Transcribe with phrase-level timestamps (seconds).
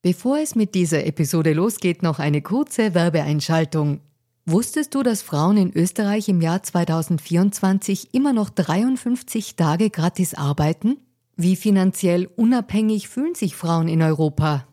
[0.00, 4.00] Bevor es mit dieser Episode losgeht, noch eine kurze Werbeeinschaltung.
[4.46, 10.98] Wusstest du, dass Frauen in Österreich im Jahr 2024 immer noch 53 Tage gratis arbeiten?
[11.34, 14.68] Wie finanziell unabhängig fühlen sich Frauen in Europa?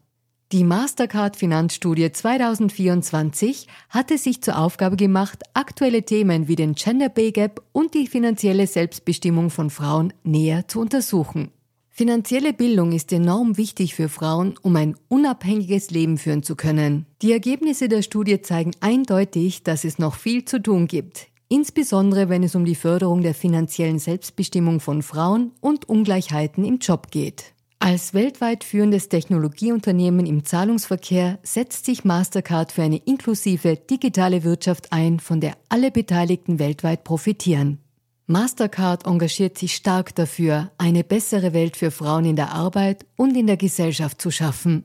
[0.52, 7.32] Die Mastercard Finanzstudie 2024 hatte sich zur Aufgabe gemacht, aktuelle Themen wie den Gender Pay
[7.32, 11.50] Gap und die finanzielle Selbstbestimmung von Frauen näher zu untersuchen.
[11.98, 17.06] Finanzielle Bildung ist enorm wichtig für Frauen, um ein unabhängiges Leben führen zu können.
[17.22, 22.44] Die Ergebnisse der Studie zeigen eindeutig, dass es noch viel zu tun gibt, insbesondere wenn
[22.44, 27.54] es um die Förderung der finanziellen Selbstbestimmung von Frauen und Ungleichheiten im Job geht.
[27.80, 35.22] Als weltweit führendes Technologieunternehmen im Zahlungsverkehr setzt sich Mastercard für eine inklusive digitale Wirtschaft ein,
[35.22, 37.80] von der alle Beteiligten weltweit profitieren.
[38.28, 43.46] Mastercard engagiert sich stark dafür, eine bessere Welt für Frauen in der Arbeit und in
[43.46, 44.84] der Gesellschaft zu schaffen.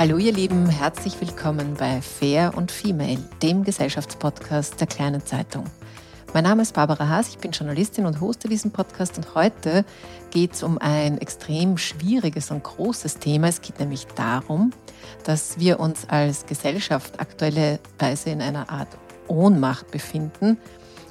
[0.00, 5.64] Hallo ihr Lieben, herzlich willkommen bei Fair und Female, dem Gesellschaftspodcast der kleinen Zeitung.
[6.32, 9.84] Mein Name ist Barbara Haas, ich bin Journalistin und hoste diesen Podcast und heute
[10.30, 13.48] geht es um ein extrem schwieriges und großes Thema.
[13.48, 14.72] Es geht nämlich darum,
[15.24, 18.96] dass wir uns als Gesellschaft aktuellerweise in einer Art
[19.28, 20.56] Ohnmacht befinden,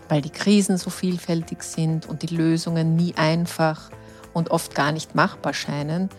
[0.07, 3.91] weil die Krisen so vielfältig sind und die Lösungen nie einfach
[4.33, 6.09] und oft gar nicht machbar scheinen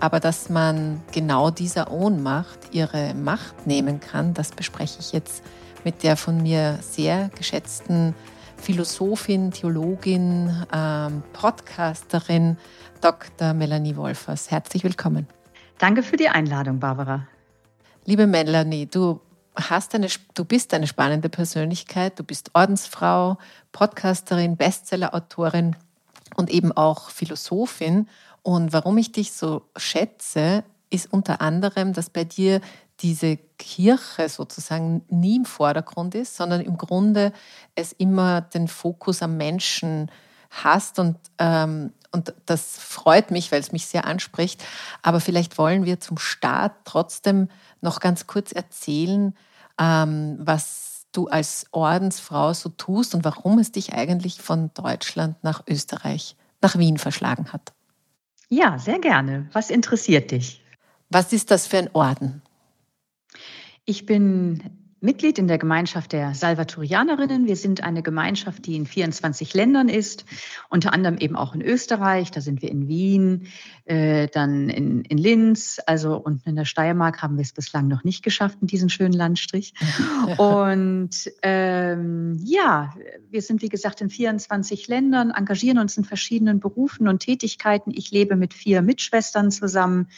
[0.00, 5.44] aber dass man genau dieser Ohnmacht ihre Macht nehmen kann, das bespreche ich jetzt
[5.84, 8.14] mit der von mir sehr geschätzten
[8.56, 12.58] Philosophin, Theologin, ähm, Podcasterin
[13.00, 13.54] Dr.
[13.54, 14.50] Melanie Wolfers.
[14.50, 15.26] Herzlich willkommen.
[15.78, 17.26] Danke für die Einladung, Barbara.
[18.04, 19.20] Liebe Melanie, du
[19.54, 22.18] hast eine, du bist eine spannende Persönlichkeit.
[22.18, 23.38] Du bist Ordensfrau,
[23.72, 25.76] Podcasterin, Bestsellerautorin
[26.36, 28.08] und eben auch Philosophin.
[28.42, 32.60] Und warum ich dich so schätze, ist unter anderem, dass bei dir
[33.00, 37.32] diese Kirche sozusagen nie im Vordergrund ist, sondern im Grunde
[37.74, 40.10] es immer den Fokus am Menschen
[40.50, 44.64] hast und, ähm, und das freut mich, weil es mich sehr anspricht.
[45.02, 47.48] Aber vielleicht wollen wir zum Start trotzdem
[47.80, 49.34] noch ganz kurz erzählen,
[49.78, 55.62] ähm, was du als Ordensfrau so tust und warum es dich eigentlich von Deutschland nach
[55.68, 57.72] Österreich, nach Wien verschlagen hat.
[58.52, 59.48] Ja, sehr gerne.
[59.52, 60.62] Was interessiert dich?
[61.08, 62.42] Was ist das für ein Orden?
[63.84, 67.46] Ich bin Mitglied in der Gemeinschaft der Salvatorianerinnen.
[67.46, 70.26] Wir sind eine Gemeinschaft, die in 24 Ländern ist,
[70.68, 72.30] unter anderem eben auch in Österreich.
[72.30, 73.46] Da sind wir in Wien,
[73.86, 78.04] äh, dann in, in Linz, also unten in der Steiermark haben wir es bislang noch
[78.04, 79.72] nicht geschafft in diesen schönen Landstrich.
[80.36, 82.94] Und ähm, ja,
[83.30, 87.90] wir sind wie gesagt in 24 Ländern, engagieren uns in verschiedenen Berufen und Tätigkeiten.
[87.94, 90.08] Ich lebe mit vier Mitschwestern zusammen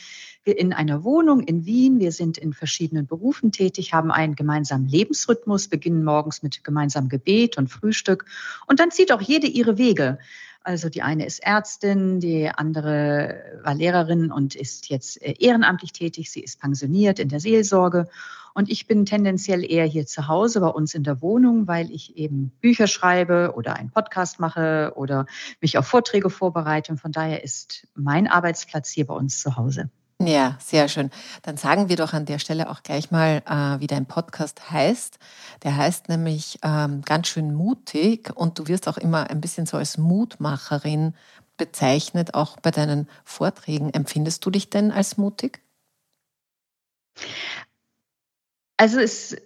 [0.44, 2.00] in einer Wohnung in Wien.
[2.00, 7.58] Wir sind in verschiedenen Berufen tätig, haben einen gemeinsamen Lebensrhythmus, beginnen morgens mit gemeinsamem Gebet
[7.58, 8.24] und Frühstück.
[8.66, 10.18] Und dann zieht auch jede ihre Wege.
[10.64, 16.30] Also die eine ist Ärztin, die andere war Lehrerin und ist jetzt äh, ehrenamtlich tätig.
[16.30, 18.08] Sie ist pensioniert in der Seelsorge.
[18.54, 22.16] Und ich bin tendenziell eher hier zu Hause bei uns in der Wohnung, weil ich
[22.16, 25.26] eben Bücher schreibe oder einen Podcast mache oder
[25.60, 26.92] mich auf Vorträge vorbereite.
[26.92, 29.90] Und von daher ist mein Arbeitsplatz hier bei uns zu Hause.
[30.24, 31.10] Ja, sehr schön.
[31.42, 35.18] Dann sagen wir doch an der Stelle auch gleich mal, äh, wie dein Podcast heißt.
[35.64, 39.78] Der heißt nämlich ähm, ganz schön mutig und du wirst auch immer ein bisschen so
[39.78, 41.14] als Mutmacherin
[41.56, 43.90] bezeichnet, auch bei deinen Vorträgen.
[43.90, 45.60] Empfindest du dich denn als mutig?
[48.76, 49.36] Also es,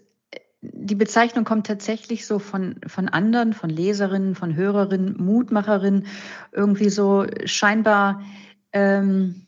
[0.61, 6.06] die Bezeichnung kommt tatsächlich so von, von anderen, von Leserinnen, von Hörerinnen, Mutmacherinnen,
[6.52, 8.22] irgendwie so scheinbar.
[8.72, 9.45] Ähm,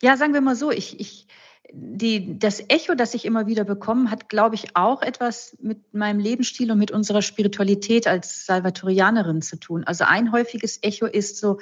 [0.00, 1.26] ja, sagen wir mal so, ich, ich,
[1.72, 6.20] die, das Echo, das ich immer wieder bekomme, hat, glaube ich, auch etwas mit meinem
[6.20, 9.84] Lebensstil und mit unserer Spiritualität als Salvatorianerin zu tun.
[9.84, 11.58] Also ein häufiges Echo ist so,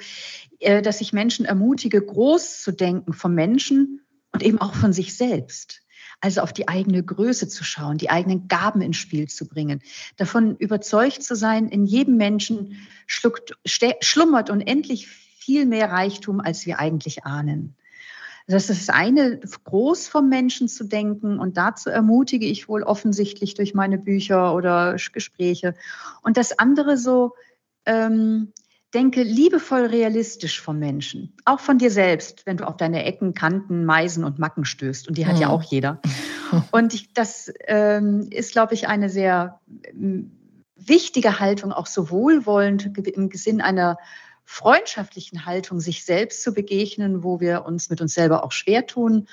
[0.59, 4.01] äh, dass ich Menschen ermutige, groß zu denken vom Menschen
[4.33, 5.81] und eben auch von sich selbst.
[6.19, 9.81] Also auf die eigene Größe zu schauen, die eigenen Gaben ins Spiel zu bringen,
[10.17, 16.79] davon überzeugt zu sein, in jedem Menschen schluckt, schlummert unendlich viel mehr Reichtum, als wir
[16.79, 17.75] eigentlich ahnen.
[18.47, 23.53] Das ist das eine, groß vom Menschen zu denken und dazu ermutige ich wohl offensichtlich
[23.53, 25.75] durch meine Bücher oder Gespräche.
[26.21, 27.33] Und das andere so,
[27.85, 28.53] ähm,
[28.93, 33.85] denke liebevoll realistisch vom Menschen, auch von dir selbst, wenn du auf deine Ecken, Kanten,
[33.85, 35.07] Meisen und Macken stößt.
[35.07, 35.41] Und die hat mhm.
[35.41, 36.01] ja auch jeder.
[36.71, 39.61] Und ich, das ähm, ist, glaube ich, eine sehr
[40.75, 43.97] wichtige Haltung, auch so wohlwollend im Sinn einer
[44.51, 49.29] freundschaftlichen Haltung, sich selbst zu begegnen, wo wir uns mit uns selber auch schwer tun.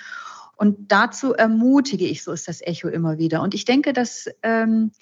[0.56, 3.42] Und dazu ermutige ich, so ist das Echo immer wieder.
[3.42, 4.92] Und ich denke, das ähm,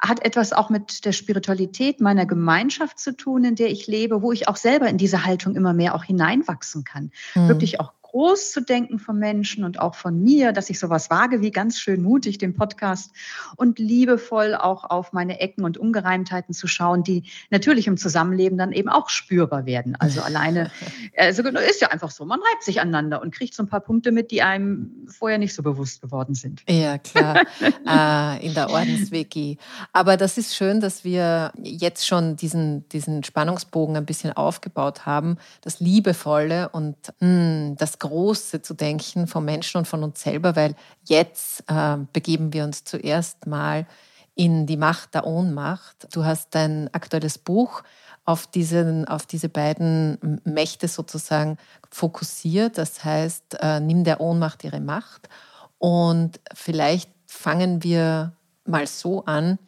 [0.00, 4.32] hat etwas auch mit der Spiritualität meiner Gemeinschaft zu tun, in der ich lebe, wo
[4.32, 7.12] ich auch selber in diese Haltung immer mehr auch hineinwachsen kann.
[7.36, 7.48] Mhm.
[7.48, 11.40] Wirklich auch groß zu denken von Menschen und auch von mir, dass ich sowas wage
[11.40, 13.10] wie ganz schön mutig den Podcast
[13.56, 18.70] und liebevoll auch auf meine Ecken und Ungereimtheiten zu schauen, die natürlich im Zusammenleben dann
[18.70, 19.96] eben auch spürbar werden.
[19.98, 20.70] Also alleine,
[21.16, 24.12] also ist ja einfach so, man reibt sich aneinander und kriegt so ein paar Punkte
[24.12, 26.62] mit, die einem vorher nicht so bewusst geworden sind.
[26.68, 27.42] Ja, klar,
[28.40, 29.58] äh, in der Ordenswiki.
[29.92, 35.36] Aber das ist schön, dass wir jetzt schon diesen, diesen Spannungsbogen ein bisschen aufgebaut haben,
[35.62, 40.56] das Liebevolle und mh, hm, das Große zu denken vom Menschen und von uns selber,
[40.56, 43.86] weil jetzt äh, begeben wir uns zuerst mal
[44.34, 46.08] in die Macht der Ohnmacht.
[46.14, 47.82] Du hast dein aktuelles Buch
[48.26, 51.56] auf, diesen, auf diese beiden Mächte sozusagen
[51.90, 52.76] fokussiert.
[52.76, 55.30] Das heißt, äh, nimm der Ohnmacht ihre Macht.
[55.78, 58.34] Und vielleicht fangen wir
[58.66, 59.58] mal so an.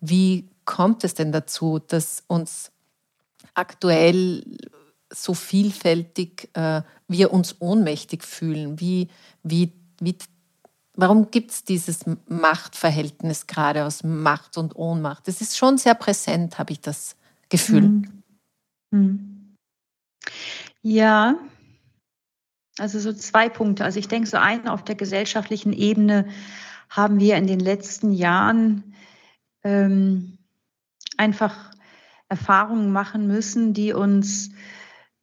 [0.00, 2.72] Wie kommt es denn dazu, dass uns
[3.54, 4.42] aktuell
[5.22, 8.80] so vielfältig äh, wir uns ohnmächtig fühlen.
[8.80, 9.08] Wie,
[9.42, 10.16] wie, wie,
[10.94, 15.26] warum gibt es dieses Machtverhältnis gerade aus Macht und Ohnmacht?
[15.28, 17.16] Das ist schon sehr präsent, habe ich das
[17.48, 17.82] Gefühl.
[17.82, 18.22] Hm.
[18.92, 19.54] Hm.
[20.82, 21.36] Ja,
[22.78, 23.84] also so zwei Punkte.
[23.84, 26.28] Also ich denke, so einen auf der gesellschaftlichen Ebene
[26.90, 28.94] haben wir in den letzten Jahren
[29.64, 30.38] ähm,
[31.16, 31.70] einfach
[32.28, 34.50] Erfahrungen machen müssen, die uns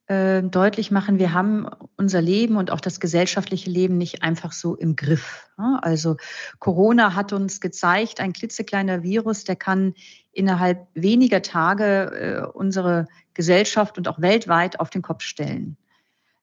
[0.08, 4.76] äh, deutlich machen, wir haben unser Leben und auch das gesellschaftliche Leben nicht einfach so
[4.76, 5.50] im Griff.
[5.58, 6.18] Also
[6.60, 9.94] Corona hat uns gezeigt, ein klitzekleiner Virus, der kann
[10.34, 15.78] innerhalb weniger Tage äh, unsere Gesellschaft und auch weltweit auf den Kopf stellen.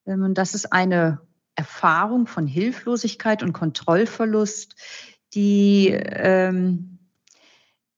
[0.07, 1.21] Ähm, und das ist eine
[1.55, 4.77] Erfahrung von Hilflosigkeit und Kontrollverlust,
[5.35, 7.00] die ähm,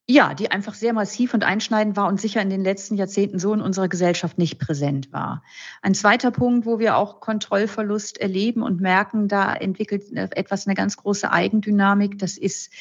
[0.05, 3.53] ja, die einfach sehr massiv und einschneidend war und sicher in den letzten Jahrzehnten so
[3.53, 5.43] in unserer Gesellschaft nicht präsent war.
[5.81, 10.97] Ein zweiter Punkt, wo wir auch Kontrollverlust erleben und merken, da entwickelt etwas eine ganz
[10.97, 12.73] große Eigendynamik, das ist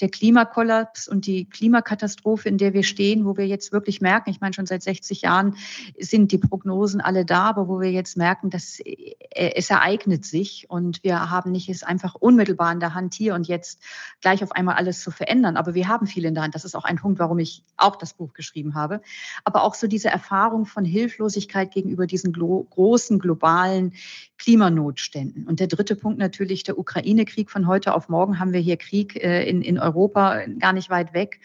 [0.00, 4.40] der Klimakollaps und die Klimakatastrophe, in der wir stehen, wo wir jetzt wirklich merken, ich
[4.40, 5.56] meine, schon seit 60 Jahren
[5.98, 10.68] sind die Prognosen alle da, aber wo wir jetzt merken, dass äh, es ereignet sich
[10.68, 13.80] und wir haben nicht es einfach unmittelbar in der Hand hier und jetzt
[14.20, 15.56] gleich auf einmal alles zu verändern.
[15.56, 16.54] Aber wir haben viel in der Hand.
[16.54, 19.02] Das ist auch ein Punkt, warum ich auch das Buch geschrieben habe.
[19.44, 23.94] Aber auch so diese Erfahrung von Hilflosigkeit gegenüber diesen glo großen globalen
[24.38, 25.46] Klimanotständen.
[25.46, 27.50] Und der dritte Punkt natürlich der Ukraine-Krieg.
[27.50, 31.12] Von heute auf morgen haben wir hier Krieg äh, in, in Europa, gar nicht weit
[31.12, 31.40] weg.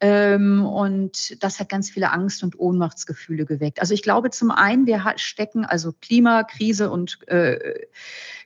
[0.00, 3.80] Ähm, und das hat ganz viele Angst- und Ohnmachtsgefühle geweckt.
[3.80, 7.86] Also ich glaube zum einen, wir stecken also Klimakrise und äh,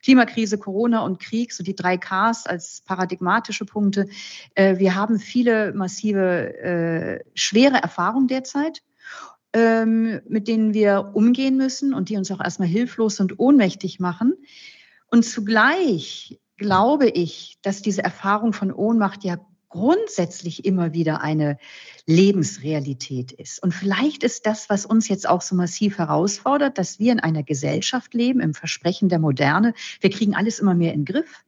[0.03, 4.09] Klimakrise, Corona und Krieg, so die drei Ks als paradigmatische Punkte.
[4.55, 8.83] Äh, wir haben viele massive, äh, schwere Erfahrungen derzeit
[9.53, 14.35] ähm, mit denen wir umgehen müssen und die uns auch erstmal hilflos und ohnmächtig machen.
[15.11, 19.39] Und zugleich glaube ich, dass diese Erfahrung von Ohnmacht ja
[19.69, 21.59] grundsätzlich immer wieder eine
[22.07, 23.63] Lebensrealität ist.
[23.63, 27.43] Und vielleicht ist das, was uns jetzt auch so massiv herausfordert, dass wir in einer
[27.43, 29.75] Gesellschaft leben, im Versprechen der Moderne.
[30.01, 31.45] Wir kriegen alles immer mehr in den Griff.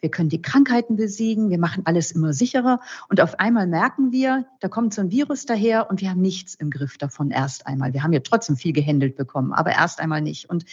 [0.00, 1.48] Wir können die Krankheiten besiegen.
[1.48, 2.80] Wir machen alles immer sicherer.
[3.08, 6.54] Und auf einmal merken wir, da kommt so ein Virus daher und wir haben nichts
[6.56, 7.92] im Griff davon erst einmal.
[7.92, 10.50] Wir haben ja trotzdem viel gehändelt bekommen, aber erst einmal nicht.
[10.50, 10.64] Und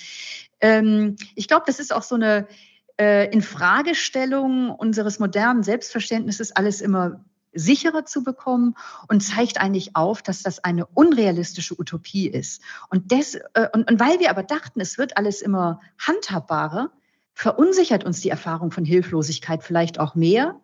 [0.61, 2.47] ähm, ich glaube, das ist auch so eine
[2.99, 8.75] äh, Infragestellung unseres modernen Selbstverständnisses alles immer sicherer zu bekommen
[9.07, 12.61] und zeigt eigentlich auf, dass das eine unrealistische Utopie ist.
[12.89, 16.91] Und, des, äh, und, und weil wir aber dachten, es wird alles immer handhabbarer,
[17.33, 20.55] verunsichert uns die Erfahrung von Hilflosigkeit vielleicht auch mehr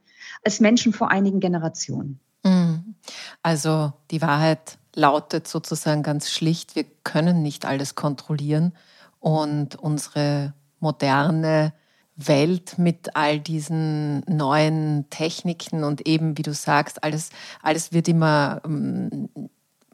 [0.43, 2.19] als Menschen vor einigen Generationen.
[2.43, 2.95] Mhm.
[3.41, 8.73] Also die Wahrheit lautet sozusagen ganz schlicht, wir können nicht alles kontrollieren
[9.19, 11.73] und unsere moderne
[12.15, 17.29] Welt mit all diesen neuen Techniken und eben, wie du sagst, alles,
[17.61, 19.29] alles wird immer ähm,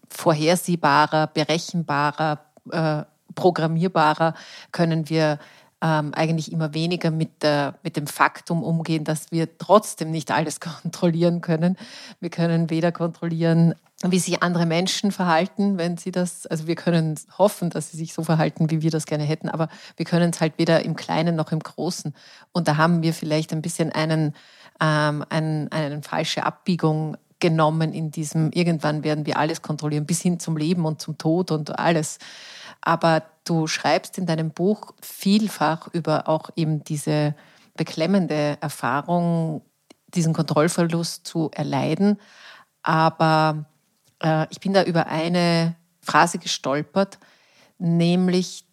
[0.10, 4.36] vorhersehbarer, berechenbarer, äh, programmierbarer,
[4.72, 5.40] können wir
[5.82, 10.60] ähm, eigentlich immer weniger mit, der, mit dem Faktum umgehen, dass wir trotzdem nicht alles
[10.60, 11.78] kontrollieren können.
[12.20, 13.74] Wir können weder kontrollieren,
[14.08, 18.14] wie sich andere Menschen verhalten, wenn sie das, also wir können hoffen, dass sie sich
[18.14, 21.36] so verhalten, wie wir das gerne hätten, aber wir können es halt weder im Kleinen
[21.36, 22.16] noch im Großen.
[22.52, 24.34] Und da haben wir vielleicht ein bisschen einen,
[24.80, 30.40] ähm, einen, eine falsche Abbiegung genommen in diesem, irgendwann werden wir alles kontrollieren, bis hin
[30.40, 32.18] zum Leben und zum Tod und alles.
[32.82, 37.36] Aber du schreibst in deinem Buch vielfach über auch eben diese
[37.76, 39.62] beklemmende Erfahrung,
[40.08, 42.20] diesen Kontrollverlust zu erleiden.
[42.84, 43.66] Aber
[44.22, 47.20] äh, ich bin da über eine Phrase gestolpert,
[47.78, 48.66] nämlich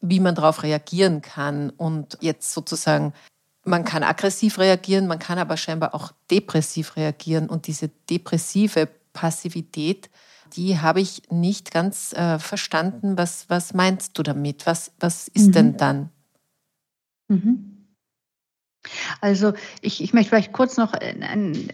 [0.00, 3.12] wie man darauf reagieren kann und jetzt sozusagen
[3.68, 7.48] man kann aggressiv reagieren, man kann aber scheinbar auch depressiv reagieren.
[7.48, 10.10] Und diese depressive Passivität,
[10.54, 13.18] die habe ich nicht ganz äh, verstanden.
[13.18, 14.66] Was, was meinst du damit?
[14.66, 15.52] Was, was ist mhm.
[15.52, 16.10] denn dann?
[17.28, 17.77] Mhm.
[19.20, 21.14] Also ich, ich möchte vielleicht kurz noch, äh,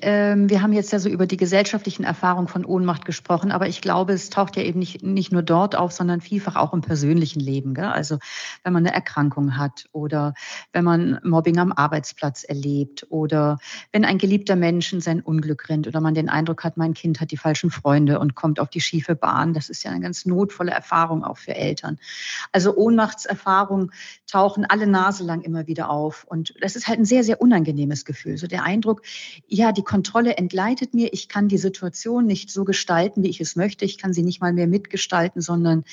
[0.00, 3.80] äh, wir haben jetzt ja so über die gesellschaftlichen Erfahrungen von Ohnmacht gesprochen, aber ich
[3.80, 7.40] glaube, es taucht ja eben nicht, nicht nur dort auf, sondern vielfach auch im persönlichen
[7.40, 7.74] Leben.
[7.74, 7.84] Gell?
[7.84, 8.18] Also
[8.62, 10.34] wenn man eine Erkrankung hat oder
[10.72, 13.58] wenn man Mobbing am Arbeitsplatz erlebt oder
[13.92, 17.20] wenn ein geliebter Mensch in sein Unglück rennt oder man den Eindruck hat, mein Kind
[17.20, 19.54] hat die falschen Freunde und kommt auf die schiefe Bahn.
[19.54, 21.98] Das ist ja eine ganz notvolle Erfahrung auch für Eltern.
[22.52, 23.92] Also Ohnmachtserfahrungen
[24.26, 28.04] tauchen alle Nase lang immer wieder auf und das ist halt ein sehr, sehr unangenehmes
[28.04, 28.36] Gefühl.
[28.36, 29.02] So der Eindruck,
[29.46, 33.56] ja, die Kontrolle entgleitet mir, ich kann die Situation nicht so gestalten, wie ich es
[33.56, 35.84] möchte, ich kann sie nicht mal mehr mitgestalten, sondern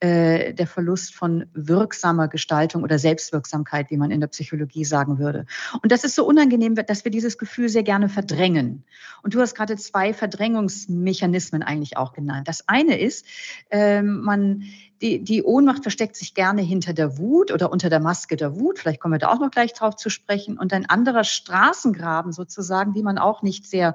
[0.00, 5.46] äh, der Verlust von wirksamer Gestaltung oder Selbstwirksamkeit, wie man in der Psychologie sagen würde.
[5.82, 8.84] Und das ist so unangenehm, dass wir dieses Gefühl sehr gerne verdrängen.
[9.22, 12.46] Und du hast gerade zwei Verdrängungsmechanismen eigentlich auch genannt.
[12.46, 13.26] Das eine ist,
[13.70, 14.62] äh, man
[15.00, 18.78] die, die Ohnmacht versteckt sich gerne hinter der Wut oder unter der Maske der Wut.
[18.78, 20.58] Vielleicht kommen wir da auch noch gleich drauf zu sprechen.
[20.58, 23.94] Und ein anderer Straßengraben sozusagen, wie man auch nicht sehr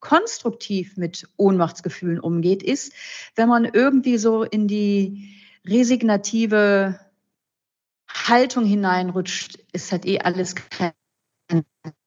[0.00, 2.92] konstruktiv mit Ohnmachtsgefühlen umgeht, ist,
[3.36, 6.98] wenn man irgendwie so in die resignative
[8.08, 10.92] Haltung hineinrutscht, ist halt eh alles kein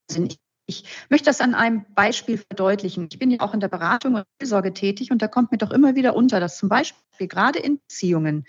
[0.09, 0.29] Sinn.
[0.67, 3.07] Ich möchte das an einem Beispiel verdeutlichen.
[3.11, 5.71] Ich bin ja auch in der Beratung und Sorge tätig und da kommt mir doch
[5.71, 8.45] immer wieder unter, dass zum Beispiel gerade in Beziehungen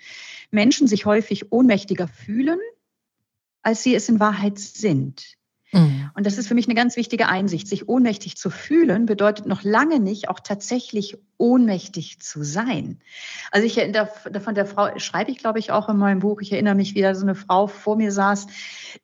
[0.49, 2.59] Menschen sich häufig ohnmächtiger fühlen,
[3.61, 5.37] als sie es in Wahrheit sind.
[5.71, 6.09] Mhm.
[6.15, 7.67] Und das ist für mich eine ganz wichtige Einsicht.
[7.67, 12.99] Sich ohnmächtig zu fühlen bedeutet noch lange nicht auch tatsächlich ohnmächtig zu sein.
[13.51, 13.75] Also ich
[14.43, 16.41] von der Frau schreibe ich, glaube ich, auch in meinem Buch.
[16.41, 18.47] Ich erinnere mich, wie da so eine Frau vor mir saß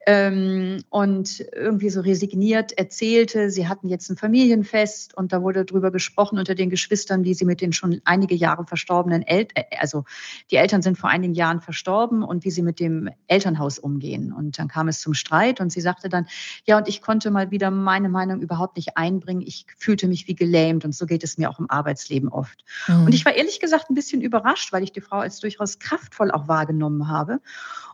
[0.06, 5.92] ähm, und irgendwie so resigniert erzählte, sie hatten jetzt ein Familienfest und da wurde darüber
[5.92, 10.06] gesprochen unter den Geschwistern, wie sie mit den schon einige Jahre verstorbenen Eltern, äh, also
[10.52, 14.34] die Eltern sind vor einigen Jahren verstorben und wie sie mit dem Elternhaus umgehen.
[14.34, 16.28] Und dann kam es zum Streit und sie sagte dann,
[16.66, 19.42] ja, und ich konnte mal wieder meine Meinung überhaupt nicht einbringen.
[19.42, 22.64] Ich fühlte mich wie gelähmt und so geht es mir auch im Arbeitsleben oft.
[22.88, 23.06] Mhm.
[23.06, 26.32] Und ich war ehrlich gesagt ein bisschen überrascht, weil ich die Frau als durchaus kraftvoll
[26.32, 27.40] auch wahrgenommen habe.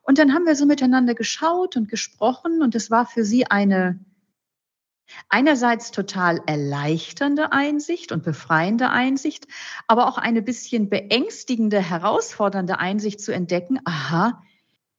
[0.03, 3.99] Und dann haben wir so miteinander geschaut und gesprochen und es war für sie eine
[5.27, 9.47] einerseits total erleichternde Einsicht und befreiende Einsicht,
[9.87, 14.43] aber auch eine bisschen beängstigende, herausfordernde Einsicht zu entdecken, aha,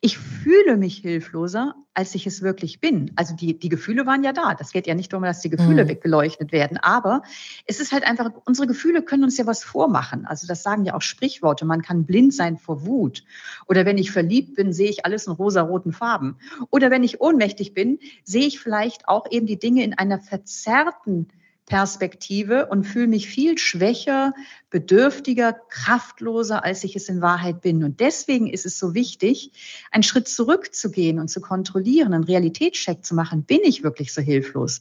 [0.03, 3.13] ich fühle mich hilfloser, als ich es wirklich bin.
[3.17, 4.55] Also die, die Gefühle waren ja da.
[4.55, 5.89] Das geht ja nicht darum, dass die Gefühle mhm.
[5.89, 6.79] weggeleuchtet werden.
[6.79, 7.23] Aber
[7.67, 10.25] es ist halt einfach, unsere Gefühle können uns ja was vormachen.
[10.25, 11.67] Also das sagen ja auch Sprichworte.
[11.67, 13.25] Man kann blind sein vor Wut.
[13.67, 16.39] Oder wenn ich verliebt bin, sehe ich alles in rosa-roten Farben.
[16.71, 21.29] Oder wenn ich ohnmächtig bin, sehe ich vielleicht auch eben die Dinge in einer verzerrten
[21.71, 24.35] Perspektive und fühle mich viel schwächer,
[24.71, 27.85] bedürftiger, kraftloser, als ich es in Wahrheit bin.
[27.85, 29.53] Und deswegen ist es so wichtig,
[29.93, 33.45] einen Schritt zurückzugehen und zu kontrollieren, einen Realitätscheck zu machen.
[33.45, 34.81] Bin ich wirklich so hilflos?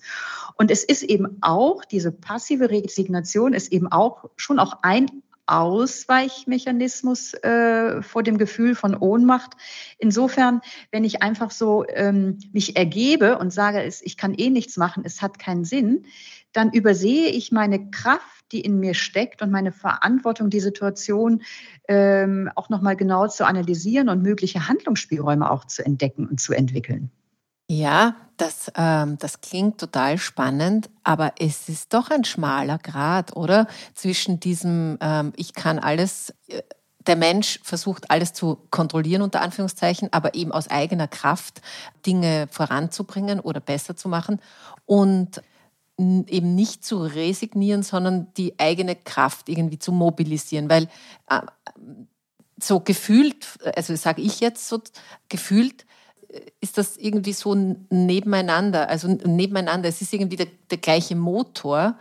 [0.55, 7.34] Und es ist eben auch, diese passive Resignation ist eben auch schon auch ein Ausweichmechanismus
[7.34, 9.53] äh, vor dem Gefühl von Ohnmacht.
[9.98, 15.03] Insofern, wenn ich einfach so ähm, mich ergebe und sage, ich kann eh nichts machen,
[15.05, 16.05] es hat keinen Sinn,
[16.53, 21.44] dann übersehe ich meine Kraft, die in mir steckt und meine Verantwortung, die Situation
[21.88, 27.12] ähm, auch nochmal genau zu analysieren und mögliche Handlungsspielräume auch zu entdecken und zu entwickeln.
[27.72, 33.68] Ja, das, ähm, das klingt total spannend, aber es ist doch ein schmaler Grad, oder?
[33.94, 36.63] Zwischen diesem, ähm, ich kann alles, äh,
[37.06, 41.62] der Mensch versucht alles zu kontrollieren, unter Anführungszeichen, aber eben aus eigener Kraft
[42.08, 44.41] Dinge voranzubringen oder besser zu machen
[44.86, 45.41] und
[46.00, 50.88] eben nicht zu resignieren, sondern die eigene Kraft irgendwie zu mobilisieren, weil
[51.29, 51.41] äh,
[52.62, 54.82] so gefühlt, also sage ich jetzt so,
[55.29, 55.86] gefühlt
[56.62, 57.56] ist das irgendwie so
[57.89, 59.89] nebeneinander, also nebeneinander.
[59.89, 61.98] Es ist irgendwie der, der gleiche Motor,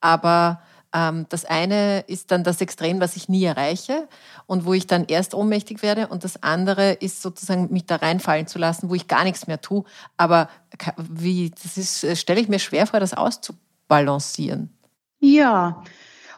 [0.00, 4.08] aber das eine ist dann das Extrem, was ich nie erreiche
[4.46, 6.08] und wo ich dann erst ohnmächtig werde.
[6.08, 9.60] Und das andere ist sozusagen, mich da reinfallen zu lassen, wo ich gar nichts mehr
[9.60, 9.84] tue.
[10.18, 10.50] Aber
[10.98, 14.70] wie, das ist, äh, stelle ich mir schwer vor, das auszubalancieren.
[15.18, 15.82] Ja,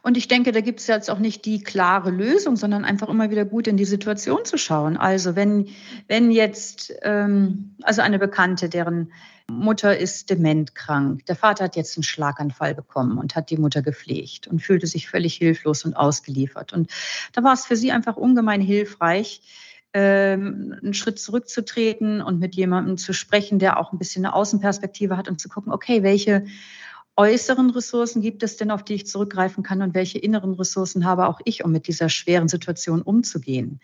[0.05, 3.31] und ich denke, da gibt es jetzt auch nicht die klare Lösung, sondern einfach immer
[3.31, 4.99] wieder gut in die Situation zu schauen.
[4.99, 5.69] Also wenn,
[6.09, 9.15] wenn jetzt, ähm, also eine Bekannte, deren
[9.51, 14.47] Mutter ist dementkrank, der Vater hat jetzt einen Schlaganfall bekommen und hat die Mutter gepflegt
[14.47, 16.75] und fühlte sich völlig hilflos und ausgeliefert.
[16.75, 16.91] Und
[17.33, 19.41] da war es für sie einfach ungemein hilfreich,
[19.95, 25.17] ähm, einen Schritt zurückzutreten und mit jemandem zu sprechen, der auch ein bisschen eine Außenperspektive
[25.17, 26.45] hat und zu gucken, okay, welche
[27.17, 31.29] äußeren Ressourcen gibt es denn, auf die ich zurückgreifen kann und welche inneren Ressourcen habe
[31.29, 33.81] auch ich, um mit dieser schweren Situation umzugehen?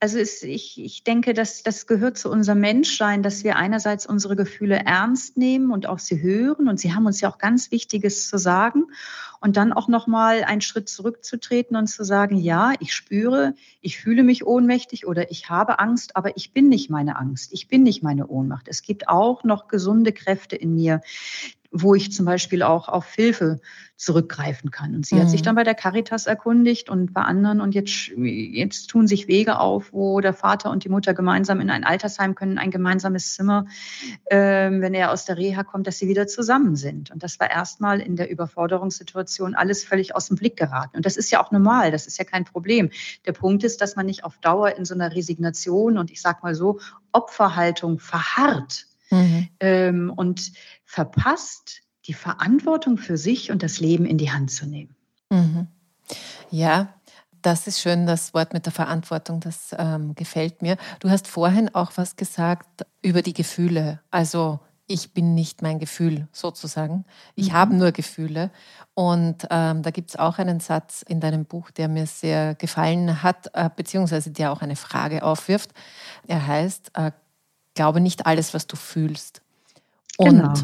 [0.00, 4.36] Also es, ich, ich denke, dass das gehört zu unserem Menschsein, dass wir einerseits unsere
[4.36, 8.28] Gefühle ernst nehmen und auch sie hören und sie haben uns ja auch ganz Wichtiges
[8.28, 8.84] zu sagen
[9.44, 13.98] und dann auch noch mal einen Schritt zurückzutreten und zu sagen, ja, ich spüre, ich
[13.98, 17.82] fühle mich ohnmächtig oder ich habe Angst, aber ich bin nicht meine Angst, ich bin
[17.82, 18.68] nicht meine Ohnmacht.
[18.68, 21.02] Es gibt auch noch gesunde Kräfte in mir,
[21.76, 23.60] wo ich zum Beispiel auch auf Hilfe
[23.96, 24.94] zurückgreifen kann.
[24.94, 25.20] Und sie mhm.
[25.20, 25.44] hat sich mhm.
[25.46, 29.92] dann bei der Caritas erkundigt und bei anderen und jetzt, jetzt tun sich Wege auf,
[29.92, 33.66] wo der Vater und die Mutter gemeinsam in ein Altersheim können, ein gemeinsames Zimmer,
[34.30, 37.10] ähm, wenn er aus der Reha kommt, dass sie wieder zusammen sind.
[37.10, 40.96] Und das war erstmal in der Überforderungssituation alles völlig aus dem Blick geraten.
[40.96, 42.90] Und das ist ja auch normal, das ist ja kein Problem.
[43.26, 46.42] Der Punkt ist, dass man nicht auf Dauer in so einer Resignation und ich sag
[46.42, 46.80] mal so
[47.12, 48.86] Opferhaltung verharrt.
[49.10, 49.48] Mhm.
[49.60, 50.52] Ähm, und
[50.84, 54.94] verpasst, die Verantwortung für sich und das Leben in die Hand zu nehmen.
[55.30, 55.68] Mhm.
[56.50, 56.94] Ja,
[57.42, 60.76] das ist schön, das Wort mit der Verantwortung, das ähm, gefällt mir.
[61.00, 64.00] Du hast vorhin auch was gesagt über die Gefühle.
[64.10, 67.04] Also ich bin nicht mein Gefühl sozusagen.
[67.34, 67.52] Ich mhm.
[67.54, 68.50] habe nur Gefühle.
[68.94, 73.22] Und ähm, da gibt es auch einen Satz in deinem Buch, der mir sehr gefallen
[73.22, 75.70] hat, äh, beziehungsweise der auch eine Frage aufwirft.
[76.26, 77.12] Er heißt, äh,
[77.74, 79.40] glaube nicht alles, was du fühlst.
[80.16, 80.54] Und genau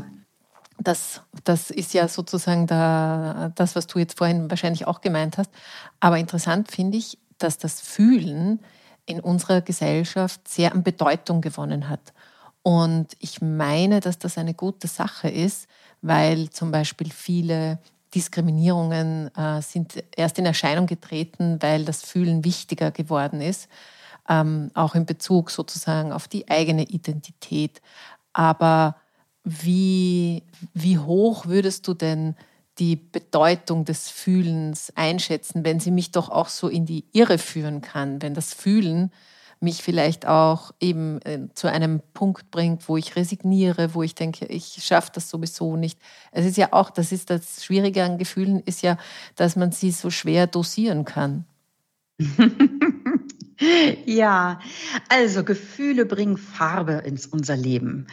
[0.81, 5.51] das, das ist ja sozusagen da, das, was du jetzt vorhin wahrscheinlich auch gemeint hast.
[6.01, 8.61] Aber interessant finde ich, dass das Fühlen
[9.07, 12.13] in unserer Gesellschaft sehr an Bedeutung gewonnen hat.
[12.63, 15.67] Und ich meine, dass das eine gute Sache ist,
[16.03, 17.79] weil zum Beispiel viele
[18.15, 23.69] Diskriminierungen äh, sind erst in Erscheinung getreten, weil das Fühlen wichtiger geworden ist,
[24.29, 27.81] ähm, auch in Bezug sozusagen auf die eigene Identität.
[28.33, 28.97] Aber
[29.45, 30.43] wie,
[30.75, 32.35] wie hoch würdest du denn
[32.79, 37.81] die Bedeutung des Fühlens einschätzen, wenn sie mich doch auch so in die Irre führen
[37.81, 39.13] kann, wenn das Fühlen
[39.61, 44.47] mich vielleicht auch eben äh, zu einem Punkt bringt, wo ich resigniere, wo ich denke,
[44.47, 45.99] ich schaffe das sowieso nicht.
[46.33, 48.97] Es ist ja auch, das ist das Schwierige an Gefühlen, ist ja,
[49.37, 51.45] dass man sie so schwer dosieren kann.
[54.07, 54.59] Ja,
[55.11, 58.07] also Gefühle bringen Farbe ins unser Leben.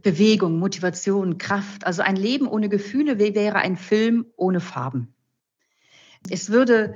[0.00, 1.84] Bewegung, Motivation, Kraft.
[1.84, 5.12] Also ein Leben ohne Gefühle wäre ein Film ohne Farben.
[6.30, 6.94] Es würde,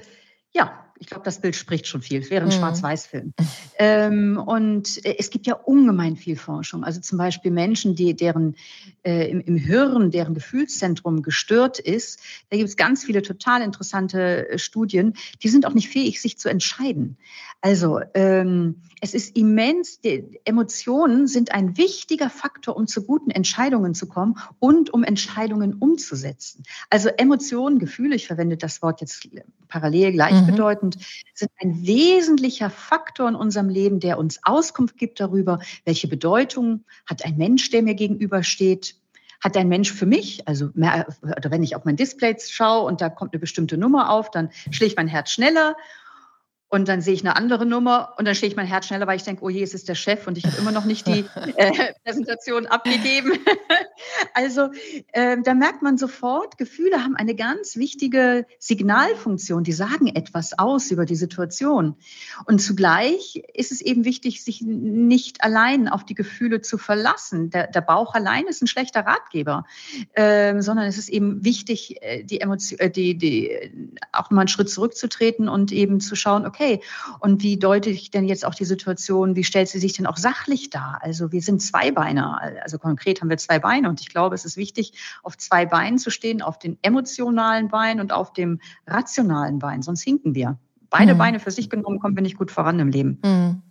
[0.53, 2.21] ja, ich glaube, das Bild spricht schon viel.
[2.21, 2.59] Es wäre ein mhm.
[2.59, 3.33] Schwarz-Weiß-Film.
[3.79, 6.85] Ähm, und äh, es gibt ja ungemein viel Forschung.
[6.85, 8.55] Also zum Beispiel Menschen, die, deren
[9.03, 12.21] äh, im, im Hirn, deren Gefühlszentrum gestört ist.
[12.51, 15.15] Da gibt es ganz viele total interessante äh, Studien.
[15.43, 17.17] Die sind auch nicht fähig, sich zu entscheiden.
[17.62, 23.94] Also ähm, es ist immens, die Emotionen sind ein wichtiger Faktor, um zu guten Entscheidungen
[23.94, 26.62] zu kommen und um Entscheidungen umzusetzen.
[26.88, 29.29] Also Emotionen, Gefühle, ich verwende das Wort jetzt
[29.68, 31.01] parallel gleichbedeutend, mhm.
[31.35, 37.25] sind ein wesentlicher Faktor in unserem Leben, der uns Auskunft gibt darüber, welche Bedeutung hat
[37.27, 38.96] ein Mensch, der mir gegenübersteht,
[39.42, 43.01] hat ein Mensch für mich, also mehr, oder wenn ich auf mein Display schaue und
[43.01, 45.77] da kommt eine bestimmte Nummer auf, dann schlägt mein Herz schneller
[46.72, 49.24] und dann sehe ich eine andere Nummer und dann ich mein Herz schneller, weil ich
[49.24, 51.24] denke, oh je, es ist der Chef und ich habe immer noch nicht die
[51.56, 53.33] äh, Präsentation abgegeben.
[54.35, 54.70] also
[55.12, 59.64] äh, da merkt man sofort, Gefühle haben eine ganz wichtige Signalfunktion.
[59.64, 61.96] Die sagen etwas aus über die Situation.
[62.46, 67.50] Und zugleich ist es eben wichtig, sich nicht allein auf die Gefühle zu verlassen.
[67.50, 69.64] Der, der Bauch allein ist ein schlechter Ratgeber,
[70.12, 73.72] äh, sondern es ist eben wichtig, äh, die Emotion, äh, die, die,
[74.12, 76.83] auch mal einen Schritt zurückzutreten und eben zu schauen, okay, okay,
[77.20, 80.16] und wie deute ich denn jetzt auch die Situation, wie stellt sie sich denn auch
[80.16, 80.99] sachlich dar?
[81.03, 84.57] Also wir sind Zweibeiner, also konkret haben wir zwei Beine und ich glaube, es ist
[84.57, 84.92] wichtig,
[85.23, 90.03] auf zwei Beinen zu stehen, auf den emotionalen Bein und auf dem rationalen Bein, sonst
[90.03, 90.59] hinken wir.
[90.90, 91.18] Beide mhm.
[91.18, 93.18] Beine für sich genommen kommen wir nicht gut voran im Leben.
[93.25, 93.62] Mhm.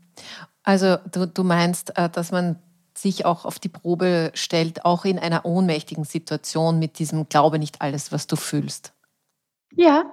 [0.64, 2.60] Also du, du meinst, äh, dass man
[2.96, 7.82] sich auch auf die Probe stellt, auch in einer ohnmächtigen Situation mit diesem Glaube nicht
[7.82, 8.94] alles, was du fühlst.
[9.74, 10.06] Ja,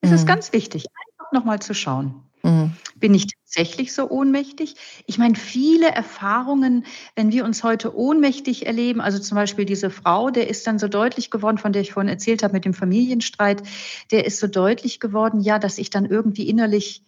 [0.00, 0.16] es mhm.
[0.16, 0.86] ist ganz wichtig,
[1.32, 2.14] nochmal zu schauen.
[2.42, 2.72] Mhm.
[2.96, 4.74] Bin ich tatsächlich so ohnmächtig?
[5.06, 10.30] Ich meine, viele Erfahrungen, wenn wir uns heute ohnmächtig erleben, also zum Beispiel diese Frau,
[10.30, 13.62] der ist dann so deutlich geworden, von der ich vorhin erzählt habe mit dem Familienstreit,
[14.10, 17.02] der ist so deutlich geworden, ja, dass ich dann irgendwie innerlich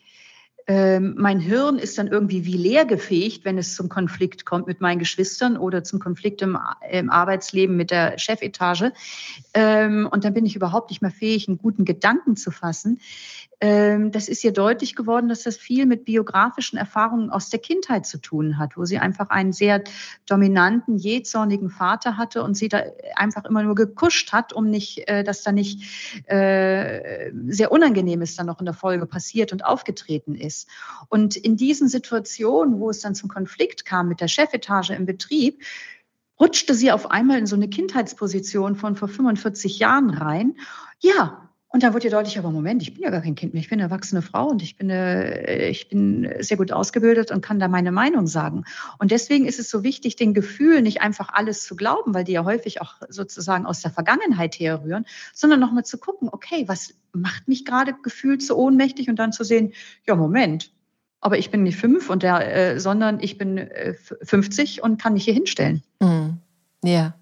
[0.67, 4.81] ähm, mein Hirn ist dann irgendwie wie leer gefegt, wenn es zum Konflikt kommt mit
[4.81, 6.59] meinen Geschwistern oder zum Konflikt im,
[6.91, 8.93] im Arbeitsleben mit der Chefetage.
[9.53, 13.01] Ähm, und dann bin ich überhaupt nicht mehr fähig, einen guten Gedanken zu fassen.
[13.61, 18.05] Ähm, das ist ihr deutlich geworden, dass das viel mit biografischen Erfahrungen aus der Kindheit
[18.05, 19.83] zu tun hat, wo sie einfach einen sehr
[20.27, 22.83] dominanten, jähzornigen Vater hatte und sie da
[23.17, 25.83] einfach immer nur gekuscht hat, um nicht, äh, dass da nicht
[26.27, 30.54] äh, sehr Unangenehmes dann noch in der Folge passiert und aufgetreten ist.
[31.09, 35.63] Und in diesen Situationen, wo es dann zum Konflikt kam mit der Chefetage im Betrieb,
[36.39, 40.57] rutschte sie auf einmal in so eine Kindheitsposition von vor 45 Jahren rein.
[41.01, 43.61] Ja, und da wurde ihr deutlich, aber Moment, ich bin ja gar kein Kind mehr,
[43.61, 47.41] ich bin eine erwachsene Frau und ich bin, äh, ich bin sehr gut ausgebildet und
[47.41, 48.63] kann da meine Meinung sagen.
[49.01, 52.31] Und deswegen ist es so wichtig, den Gefühlen nicht einfach alles zu glauben, weil die
[52.31, 57.49] ja häufig auch sozusagen aus der Vergangenheit herrühren, sondern nochmal zu gucken, okay, was macht
[57.49, 59.73] mich gerade gefühlt so ohnmächtig und dann zu sehen,
[60.07, 60.71] ja, Moment,
[61.21, 65.15] aber ich bin nicht fünf und der, äh, sondern ich bin äh, 50 und kann
[65.15, 65.83] mich hier hinstellen.
[65.99, 66.39] Mhm.
[66.85, 67.15] Ja,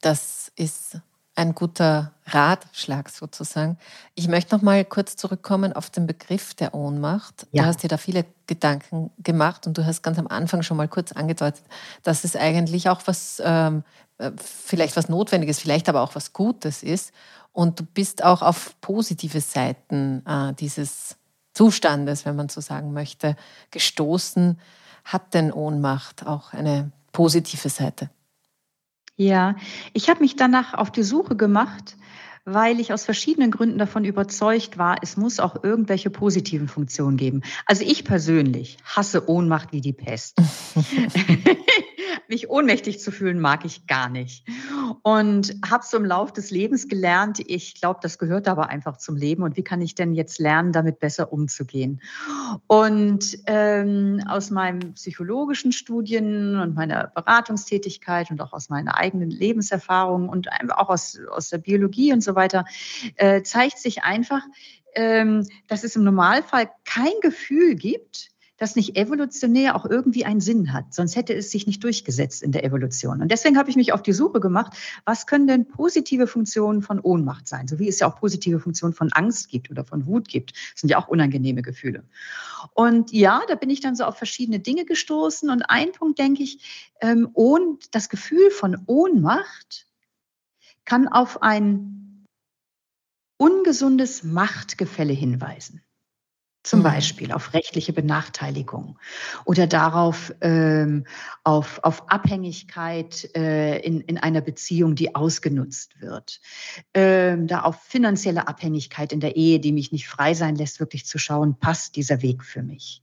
[0.00, 1.00] das ist
[1.34, 3.78] ein guter Ratschlag sozusagen.
[4.14, 7.46] Ich möchte noch mal kurz zurückkommen auf den Begriff der Ohnmacht.
[7.52, 7.62] Ja.
[7.62, 10.88] Du hast dir da viele Gedanken gemacht und du hast ganz am Anfang schon mal
[10.88, 11.64] kurz angedeutet,
[12.02, 13.82] dass es eigentlich auch was, ähm,
[14.18, 17.12] äh, vielleicht was Notwendiges, vielleicht aber auch was Gutes ist.
[17.52, 21.16] Und du bist auch auf positive Seiten äh, dieses
[21.54, 23.36] Zustandes, wenn man so sagen möchte,
[23.70, 24.58] gestoßen.
[25.04, 28.10] Hat denn Ohnmacht auch eine positive Seite?
[29.16, 29.56] Ja,
[29.92, 31.96] ich habe mich danach auf die Suche gemacht,
[32.44, 37.42] weil ich aus verschiedenen Gründen davon überzeugt war, es muss auch irgendwelche positiven Funktionen geben.
[37.66, 40.38] Also ich persönlich hasse Ohnmacht wie die Pest.
[42.32, 44.48] mich ohnmächtig zu fühlen, mag ich gar nicht.
[45.02, 49.16] Und habe so im Lauf des Lebens gelernt, ich glaube, das gehört aber einfach zum
[49.16, 49.42] Leben.
[49.42, 52.00] Und wie kann ich denn jetzt lernen, damit besser umzugehen?
[52.66, 60.28] Und ähm, aus meinen psychologischen Studien und meiner Beratungstätigkeit und auch aus meiner eigenen Lebenserfahrung
[60.28, 62.64] und auch aus, aus der Biologie und so weiter,
[63.16, 64.42] äh, zeigt sich einfach,
[64.94, 68.31] ähm, dass es im Normalfall kein Gefühl gibt,
[68.62, 70.94] das nicht evolutionär auch irgendwie einen Sinn hat.
[70.94, 73.20] Sonst hätte es sich nicht durchgesetzt in der Evolution.
[73.20, 74.72] Und deswegen habe ich mich auf die Suche gemacht,
[75.04, 77.66] was können denn positive Funktionen von Ohnmacht sein?
[77.66, 80.52] So wie es ja auch positive Funktionen von Angst gibt oder von Wut gibt.
[80.52, 82.04] Das sind ja auch unangenehme Gefühle.
[82.72, 85.50] Und ja, da bin ich dann so auf verschiedene Dinge gestoßen.
[85.50, 87.34] Und ein Punkt denke ich, ähm,
[87.90, 89.88] das Gefühl von Ohnmacht
[90.84, 92.24] kann auf ein
[93.38, 95.82] ungesundes Machtgefälle hinweisen.
[96.62, 96.84] Zum mhm.
[96.84, 98.98] Beispiel auf rechtliche Benachteiligung
[99.44, 101.06] oder darauf, ähm,
[101.42, 106.40] auf, auf Abhängigkeit äh, in, in einer Beziehung, die ausgenutzt wird.
[106.94, 111.04] Ähm, da auf finanzielle Abhängigkeit in der Ehe, die mich nicht frei sein lässt, wirklich
[111.04, 113.02] zu schauen, passt dieser Weg für mich.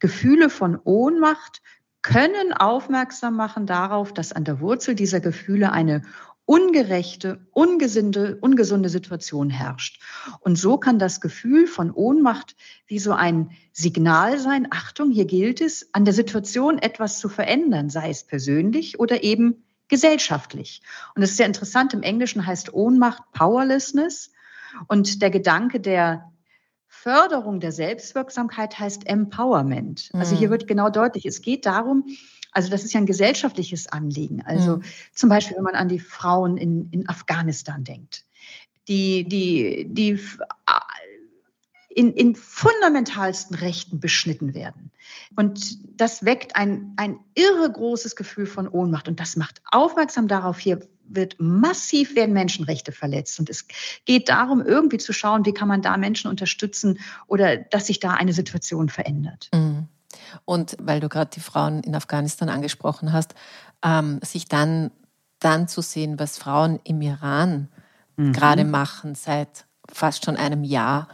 [0.00, 1.62] Gefühle von Ohnmacht
[2.02, 6.02] können aufmerksam machen darauf, dass an der Wurzel dieser Gefühle eine
[6.48, 10.00] ungerechte, ungesunde, ungesunde Situation herrscht.
[10.40, 12.56] Und so kann das Gefühl von Ohnmacht
[12.86, 17.90] wie so ein Signal sein, Achtung, hier gilt es, an der Situation etwas zu verändern,
[17.90, 20.80] sei es persönlich oder eben gesellschaftlich.
[21.14, 24.32] Und das ist sehr interessant, im Englischen heißt Ohnmacht Powerlessness
[24.86, 26.32] und der Gedanke der
[26.86, 30.08] Förderung der Selbstwirksamkeit heißt Empowerment.
[30.14, 30.52] Also hier mhm.
[30.52, 32.06] wird genau deutlich, es geht darum,
[32.52, 34.42] also das ist ja ein gesellschaftliches Anliegen.
[34.42, 34.82] Also mhm.
[35.14, 38.24] zum Beispiel, wenn man an die Frauen in, in Afghanistan denkt,
[38.88, 40.18] die, die, die
[41.88, 44.90] in, in fundamentalsten Rechten beschnitten werden.
[45.36, 49.08] Und das weckt ein, ein irre großes Gefühl von Ohnmacht.
[49.08, 50.80] Und das macht aufmerksam darauf, hier
[51.10, 53.40] wird massiv werden Menschenrechte verletzt.
[53.40, 53.66] Und es
[54.04, 58.12] geht darum, irgendwie zu schauen, wie kann man da Menschen unterstützen oder dass sich da
[58.12, 59.48] eine Situation verändert.
[59.52, 59.88] Mhm.
[60.44, 63.34] Und weil du gerade die Frauen in Afghanistan angesprochen hast,
[63.84, 64.90] ähm, sich dann,
[65.38, 67.68] dann zu sehen, was Frauen im Iran
[68.16, 68.32] mhm.
[68.32, 71.08] gerade machen seit fast schon einem Jahr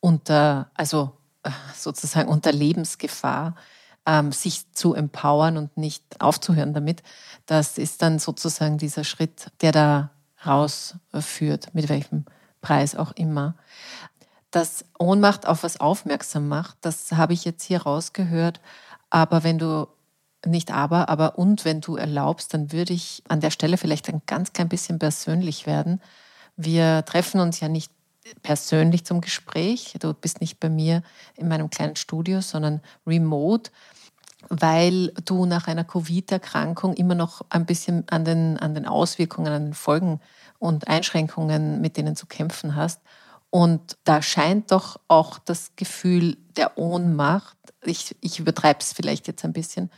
[0.00, 3.54] unter, also äh, sozusagen unter Lebensgefahr,
[4.06, 7.02] ähm, sich zu empowern und nicht aufzuhören damit,
[7.46, 10.10] das ist dann sozusagen dieser Schritt, der da
[10.44, 12.24] rausführt, mit welchem
[12.60, 13.54] Preis auch immer
[14.52, 18.60] dass Ohnmacht auf was aufmerksam macht, das habe ich jetzt hier rausgehört.
[19.10, 19.88] Aber wenn du
[20.46, 24.22] nicht aber, aber und wenn du erlaubst, dann würde ich an der Stelle vielleicht ein
[24.26, 26.00] ganz klein bisschen persönlich werden.
[26.56, 27.90] Wir treffen uns ja nicht
[28.42, 29.94] persönlich zum Gespräch.
[29.98, 31.02] Du bist nicht bei mir
[31.36, 33.70] in meinem kleinen Studio, sondern remote,
[34.48, 39.64] weil du nach einer Covid-Erkrankung immer noch ein bisschen an den, an den Auswirkungen, an
[39.66, 40.20] den Folgen
[40.58, 43.00] und Einschränkungen, mit denen zu kämpfen hast.
[43.54, 49.44] Und da scheint doch auch das Gefühl der Ohnmacht, ich, ich übertreibe es vielleicht jetzt
[49.44, 49.90] ein bisschen,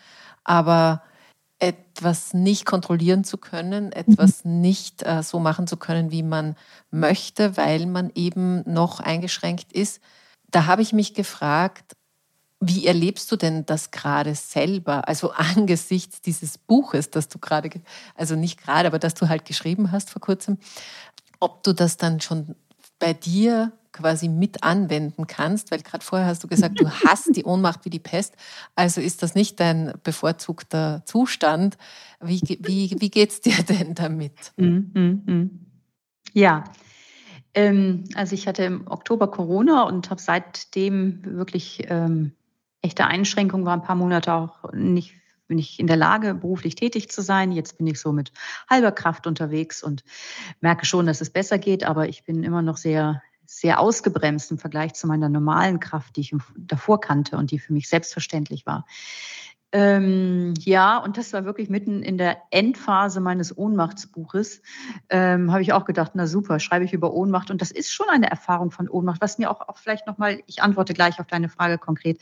[0.42, 1.04] aber
[1.60, 4.60] etwas nicht kontrollieren zu können, etwas mhm.
[4.60, 6.56] nicht äh, so machen zu können, wie man
[6.90, 10.00] möchte, weil man eben noch eingeschränkt ist.
[10.50, 11.94] Da habe ich mich gefragt,
[12.58, 15.06] wie erlebst du denn das gerade selber?
[15.06, 17.70] Also angesichts dieses Buches, das du gerade,
[18.16, 20.58] also nicht gerade, aber das du halt geschrieben hast vor kurzem,
[21.38, 22.56] ob du das dann schon
[23.04, 27.44] bei dir quasi mit anwenden kannst, weil gerade vorher hast du gesagt, du hast die
[27.44, 28.34] Ohnmacht wie die Pest.
[28.74, 31.76] Also ist das nicht dein bevorzugter Zustand.
[32.18, 34.52] Wie, wie, wie geht es dir denn damit?
[34.56, 35.50] Mm, mm, mm.
[36.32, 36.64] Ja,
[37.52, 42.32] ähm, also ich hatte im Oktober Corona und habe seitdem wirklich ähm,
[42.80, 45.14] echte Einschränkungen, war ein paar Monate auch nicht
[45.46, 47.52] bin ich in der Lage, beruflich tätig zu sein.
[47.52, 48.33] Jetzt bin ich so mit
[48.68, 50.04] halber Kraft unterwegs und
[50.61, 54.59] merke schon, dass es besser geht, aber ich bin immer noch sehr sehr ausgebremst im
[54.59, 58.87] Vergleich zu meiner normalen Kraft, die ich davor kannte und die für mich selbstverständlich war.
[59.74, 64.62] Ähm, ja, und das war wirklich mitten in der Endphase meines Ohnmachtsbuches.
[65.10, 67.50] Ähm, Habe ich auch gedacht, na super, schreibe ich über Ohnmacht.
[67.50, 70.62] Und das ist schon eine Erfahrung von Ohnmacht, was mir auch, auch vielleicht nochmal, ich
[70.62, 72.20] antworte gleich auf deine Frage konkret,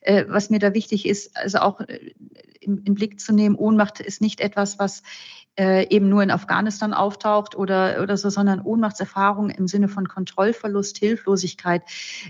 [0.00, 2.14] äh, was mir da wichtig ist, also auch äh,
[2.62, 5.02] im, im Blick zu nehmen, Ohnmacht ist nicht etwas, was
[5.56, 10.98] äh, eben nur in Afghanistan auftaucht oder, oder so, sondern Ohnmachtserfahrung im Sinne von Kontrollverlust,
[10.98, 11.82] Hilflosigkeit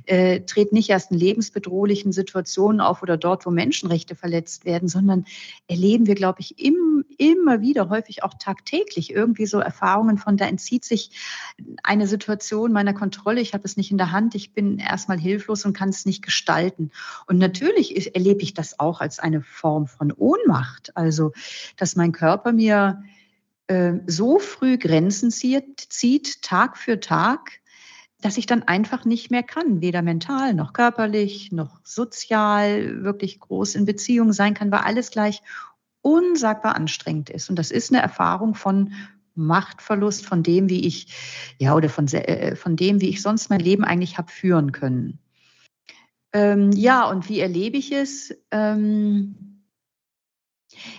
[0.04, 5.24] äh, tritt nicht erst in lebensbedrohlichen Situationen auf oder dort, wo Menschenrechte verletzt werden, sondern
[5.68, 10.46] erleben wir, glaube ich, im, immer wieder, häufig auch tagtäglich irgendwie so Erfahrungen von, da
[10.46, 11.10] entzieht sich
[11.82, 15.64] eine Situation meiner Kontrolle, ich habe es nicht in der Hand, ich bin erstmal hilflos
[15.64, 16.90] und kann es nicht gestalten.
[17.26, 21.32] Und natürlich erlebe ich das auch als eine Form von Ohnmacht, also
[21.78, 23.02] dass mein Körper mir
[23.66, 27.60] äh, so früh Grenzen zieht, zieht, Tag für Tag,
[28.20, 33.74] dass ich dann einfach nicht mehr kann, weder mental noch körperlich noch sozial wirklich groß
[33.74, 35.42] in Beziehung sein kann, weil alles gleich
[36.00, 37.50] unsagbar anstrengend ist.
[37.50, 38.92] Und das ist eine Erfahrung von
[39.34, 43.60] Machtverlust, von dem, wie ich, ja, oder von, äh, von dem, wie ich sonst mein
[43.60, 45.18] Leben eigentlich habe führen können.
[46.32, 48.34] Ähm, ja, und wie erlebe ich es?
[48.50, 49.62] Ähm,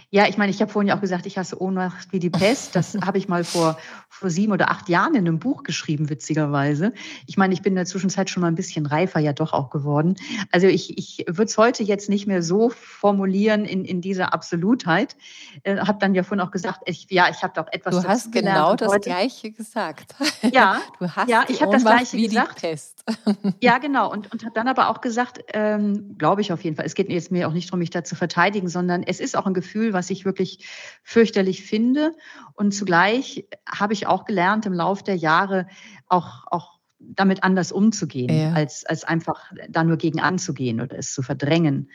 [0.09, 2.75] ja, ich meine, ich habe vorhin ja auch gesagt, ich hasse Ohnmacht wie die Pest.
[2.75, 3.77] Das habe ich mal vor,
[4.09, 6.93] vor sieben oder acht Jahren in einem Buch geschrieben, witzigerweise.
[7.25, 9.69] Ich meine, ich bin in der Zwischenzeit schon mal ein bisschen reifer ja doch auch
[9.69, 10.15] geworden.
[10.51, 15.15] Also ich, ich würde es heute jetzt nicht mehr so formulieren in, in dieser Absolutheit.
[15.63, 18.31] Äh, habe dann ja vorhin auch gesagt, ich, ja, ich habe doch etwas Du hast
[18.31, 19.09] genau das heute.
[19.09, 20.15] Gleiche gesagt.
[20.41, 22.61] Ja, du hast ja, ich habe das Gleiche wie gesagt.
[22.61, 23.03] Die Pest.
[23.61, 24.11] Ja, genau.
[24.11, 27.09] Und, und habe dann aber auch gesagt, ähm, glaube ich auf jeden Fall, es geht
[27.09, 29.93] jetzt mir auch nicht darum, mich da zu verteidigen, sondern es ist auch ein Gefühl,
[29.93, 30.67] was ich wirklich
[31.03, 32.13] fürchterlich finde.
[32.53, 35.67] Und zugleich habe ich auch gelernt, im Laufe der Jahre
[36.07, 38.53] auch, auch damit anders umzugehen, ja.
[38.53, 41.91] als, als einfach da nur gegen anzugehen oder es zu verdrängen.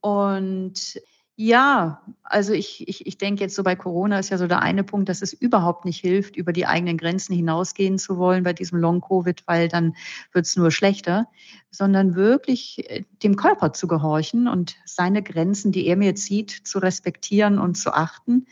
[0.00, 1.00] Und
[1.38, 4.84] ja, also ich, ich, ich denke jetzt so bei Corona ist ja so der eine
[4.84, 8.78] Punkt, dass es überhaupt nicht hilft, über die eigenen Grenzen hinausgehen zu wollen bei diesem
[8.78, 9.94] Long-Covid, weil dann
[10.32, 11.28] wird es nur schlechter,
[11.70, 16.78] sondern wirklich äh, dem Körper zu gehorchen und seine Grenzen, die er mir zieht, zu
[16.78, 18.46] respektieren und zu achten,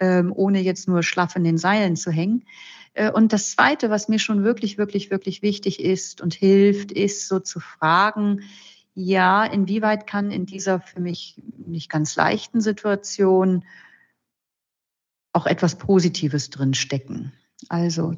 [0.00, 2.46] ähm, ohne jetzt nur schlaff in den Seilen zu hängen.
[2.94, 7.28] Äh, und das Zweite, was mir schon wirklich, wirklich, wirklich wichtig ist und hilft, ist
[7.28, 8.40] so zu fragen,
[8.94, 13.64] ja, inwieweit kann in dieser für mich nicht ganz leichten Situation
[15.32, 17.32] auch etwas Positives drin stecken?
[17.68, 18.16] Also,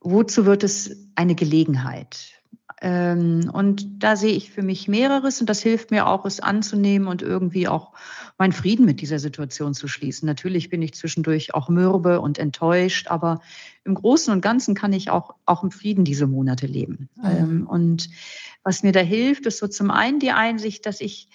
[0.00, 2.37] wozu wird es eine Gelegenheit?
[2.80, 7.08] Ähm, und da sehe ich für mich mehreres und das hilft mir auch, es anzunehmen
[7.08, 7.92] und irgendwie auch
[8.38, 10.26] meinen Frieden mit dieser Situation zu schließen.
[10.26, 13.40] Natürlich bin ich zwischendurch auch mürbe und enttäuscht, aber
[13.84, 17.08] im Großen und Ganzen kann ich auch, auch im Frieden diese Monate leben.
[17.16, 17.24] Mhm.
[17.24, 18.10] Ähm, und
[18.62, 21.28] was mir da hilft, ist so zum einen die Einsicht, dass ich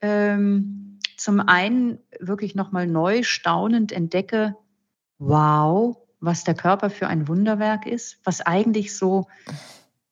[0.00, 4.56] ähm, zum einen wirklich nochmal neu staunend entdecke,
[5.18, 9.26] wow, was der Körper für ein Wunderwerk ist, was eigentlich so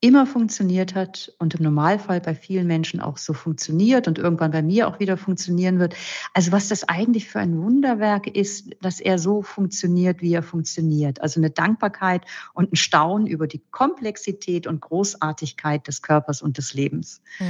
[0.04, 4.60] immer funktioniert hat und im Normalfall bei vielen Menschen auch so funktioniert und irgendwann bei
[4.60, 5.94] mir auch wieder funktionieren wird.
[6.34, 11.22] Also was das eigentlich für ein Wunderwerk ist, dass er so funktioniert, wie er funktioniert.
[11.22, 12.20] Also eine Dankbarkeit
[12.52, 17.22] und ein Staunen über die Komplexität und Großartigkeit des Körpers und des Lebens.
[17.40, 17.46] Mhm.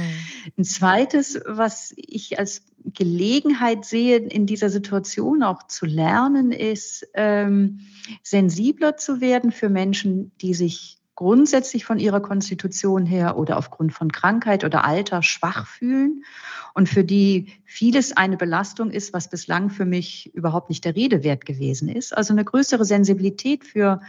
[0.59, 7.81] Ein zweites, was ich als Gelegenheit sehe, in dieser Situation auch zu lernen, ist ähm,
[8.23, 14.11] sensibler zu werden für Menschen, die sich grundsätzlich von ihrer Konstitution her oder aufgrund von
[14.11, 16.25] Krankheit oder Alter schwach fühlen
[16.73, 21.23] und für die vieles eine Belastung ist, was bislang für mich überhaupt nicht der Rede
[21.23, 22.15] wert gewesen ist.
[22.15, 24.01] Also eine größere Sensibilität für,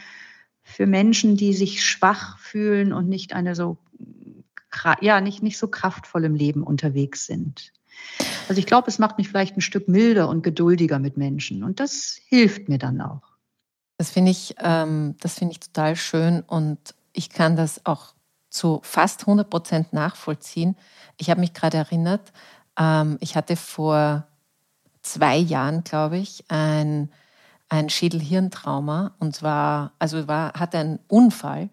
[0.62, 3.79] für Menschen, die sich schwach fühlen und nicht eine so,
[5.01, 7.73] ja, nicht, nicht so kraftvoll im Leben unterwegs sind.
[8.49, 11.79] Also ich glaube, es macht mich vielleicht ein Stück milder und geduldiger mit Menschen und
[11.79, 13.26] das hilft mir dann auch.
[13.99, 16.79] Das finde ich, ähm, das ich total schön und
[17.13, 18.15] ich kann das auch
[18.51, 20.77] zu fast 100 Prozent nachvollziehen.
[21.17, 22.33] Ich habe mich gerade erinnert,
[22.79, 24.27] ähm, ich hatte vor
[25.03, 27.11] zwei Jahren, glaube ich, ein,
[27.69, 31.71] ein Schädelhirntrauma und zwar, also war, hatte einen Unfall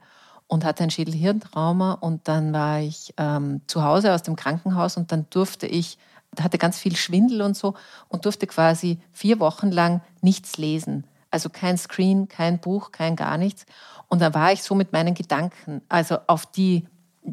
[0.48, 5.12] und hatte ein Schädelhirntrauma und dann war ich ähm, zu Hause aus dem Krankenhaus und
[5.12, 5.98] dann durfte ich,
[6.40, 7.74] hatte ganz viel Schwindel und so
[8.08, 11.06] und durfte quasi vier Wochen lang nichts lesen.
[11.34, 13.66] Also kein Screen, kein Buch, kein gar nichts.
[14.08, 16.88] Und da war ich so mit meinen Gedanken, also auf die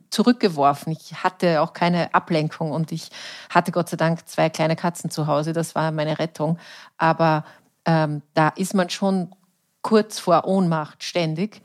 [0.08, 0.92] zurückgeworfen.
[0.92, 3.10] Ich hatte auch keine Ablenkung und ich
[3.50, 5.52] hatte Gott sei Dank zwei kleine Katzen zu Hause.
[5.52, 6.58] Das war meine Rettung.
[6.96, 7.44] Aber
[7.84, 9.34] ähm, da ist man schon
[9.82, 11.60] kurz vor Ohnmacht ständig.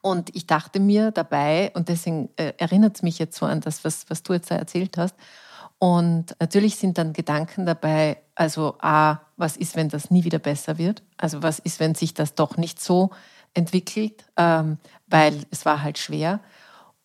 [0.00, 3.84] Und ich dachte mir dabei, und deswegen äh, erinnert es mich jetzt so an das,
[3.84, 5.14] was, was du jetzt da erzählt hast,
[5.78, 10.76] und natürlich sind dann Gedanken dabei, also A, was ist, wenn das nie wieder besser
[10.78, 11.02] wird?
[11.16, 13.10] Also was ist, wenn sich das doch nicht so
[13.54, 16.40] entwickelt, ähm, weil es war halt schwer.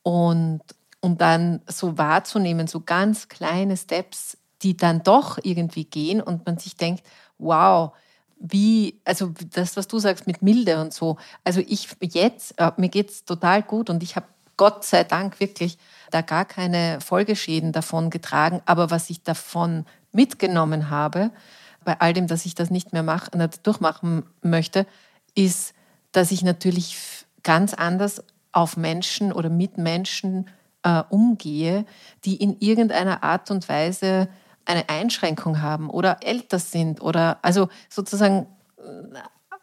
[0.01, 0.61] Und,
[0.99, 6.57] und dann so wahrzunehmen, so ganz kleine Steps, die dann doch irgendwie gehen und man
[6.57, 7.05] sich denkt,
[7.37, 7.93] wow,
[8.39, 11.17] wie, also das, was du sagst mit Milde und so.
[11.43, 14.25] Also ich jetzt, äh, mir geht es total gut und ich habe
[14.57, 15.77] Gott sei Dank wirklich
[16.11, 18.61] da gar keine Folgeschäden davon getragen.
[18.65, 21.31] Aber was ich davon mitgenommen habe,
[21.83, 24.85] bei all dem, dass ich das nicht mehr mach, nicht durchmachen möchte,
[25.35, 25.73] ist,
[26.11, 26.97] dass ich natürlich
[27.43, 30.47] ganz anders auf Menschen oder mit Menschen
[30.83, 31.85] äh, umgehe,
[32.25, 34.27] die in irgendeiner Art und Weise
[34.65, 38.47] eine Einschränkung haben oder älter sind oder also sozusagen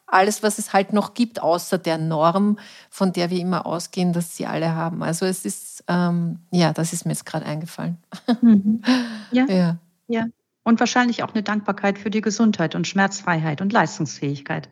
[0.07, 2.59] alles, was es halt noch gibt, außer der Norm,
[2.91, 5.03] von der wir immer ausgehen, dass sie alle haben.
[5.03, 7.99] Also es ist, ähm, ja, das ist mir jetzt gerade eingefallen.
[8.43, 8.83] Mhm.
[9.31, 9.45] Ja.
[9.49, 9.77] ja.
[10.09, 10.27] ja.
[10.63, 14.69] Und wahrscheinlich auch eine Dankbarkeit für die Gesundheit und Schmerzfreiheit und Leistungsfähigkeit.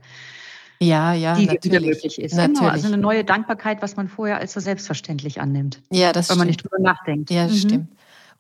[0.81, 1.65] Ja, ja, die natürlich.
[1.65, 2.35] wieder möglich ist.
[2.35, 2.59] Natürlich.
[2.61, 5.83] Genau, also eine neue Dankbarkeit, was man vorher als so selbstverständlich annimmt.
[5.91, 6.39] Ja, das Weil stimmt.
[6.39, 7.31] man nicht drüber nachdenkt.
[7.31, 7.69] Ja, das mhm.
[7.69, 7.89] stimmt.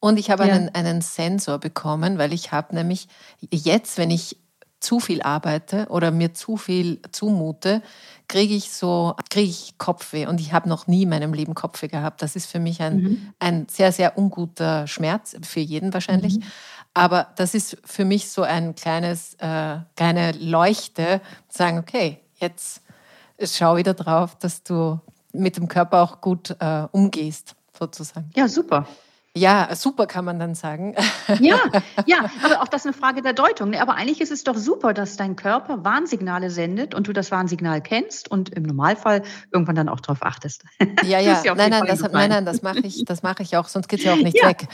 [0.00, 0.54] Und ich habe ja.
[0.54, 3.08] einen, einen Sensor bekommen, weil ich habe nämlich
[3.50, 4.37] jetzt, wenn ich
[4.80, 7.82] zu viel arbeite oder mir zu viel zumute,
[8.28, 10.26] kriege ich so, kriege ich Kopfweh.
[10.26, 12.22] Und ich habe noch nie in meinem Leben Kopfweh gehabt.
[12.22, 13.32] Das ist für mich ein, mhm.
[13.38, 16.38] ein sehr, sehr unguter Schmerz, für jeden wahrscheinlich.
[16.38, 16.44] Mhm.
[16.94, 22.82] Aber das ist für mich so ein kleines, äh, kleine Leuchte, sagen, okay, jetzt
[23.42, 25.00] schau wieder drauf, dass du
[25.32, 28.30] mit dem Körper auch gut äh, umgehst, sozusagen.
[28.34, 28.86] Ja, super.
[29.38, 30.94] Ja, super kann man dann sagen.
[31.40, 31.59] Ja,
[32.07, 33.70] ja, aber auch das ist eine Frage der Deutung.
[33.70, 33.83] Ne?
[33.83, 37.83] Aber eigentlich ist es doch super, dass dein Körper Warnsignale sendet und du das Warnsignal
[37.83, 39.22] kennst und im Normalfall
[39.53, 40.64] irgendwann dann auch darauf achtest.
[41.05, 43.88] Ja, ja, nein, nein das, nein, nein, das mache ich, das mache ich auch, sonst
[43.88, 44.48] geht es ja auch nicht ja.
[44.48, 44.68] weg.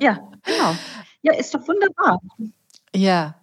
[0.00, 0.76] Ja, genau.
[1.22, 2.20] Ja, ist doch wunderbar.
[2.94, 3.34] Ja,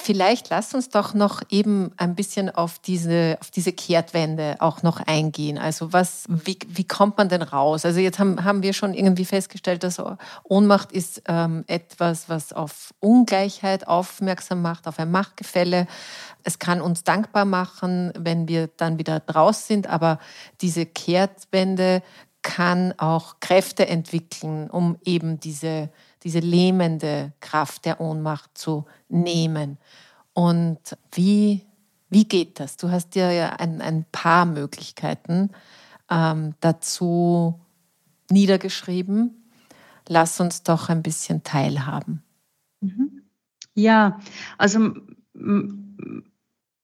[0.00, 5.00] Vielleicht lass uns doch noch eben ein bisschen auf diese, auf diese Kehrtwende auch noch
[5.00, 5.58] eingehen.
[5.58, 7.84] Also was, wie, wie kommt man denn raus?
[7.84, 10.00] Also jetzt haben, haben wir schon irgendwie festgestellt, dass
[10.44, 15.88] Ohnmacht ist ähm, etwas, was auf Ungleichheit aufmerksam macht, auf ein Machtgefälle.
[16.44, 20.20] Es kann uns dankbar machen, wenn wir dann wieder draus sind, aber
[20.60, 22.02] diese Kehrtwende
[22.42, 25.90] kann auch Kräfte entwickeln, um eben diese,
[26.24, 29.78] diese lähmende Kraft der Ohnmacht zu nehmen.
[30.32, 30.78] Und
[31.12, 31.64] wie,
[32.10, 32.76] wie geht das?
[32.76, 35.50] Du hast dir ja ein, ein paar Möglichkeiten
[36.10, 37.60] ähm, dazu
[38.30, 39.50] niedergeschrieben.
[40.08, 42.22] Lass uns doch ein bisschen teilhaben.
[42.80, 43.22] Mhm.
[43.74, 44.18] Ja,
[44.56, 44.94] also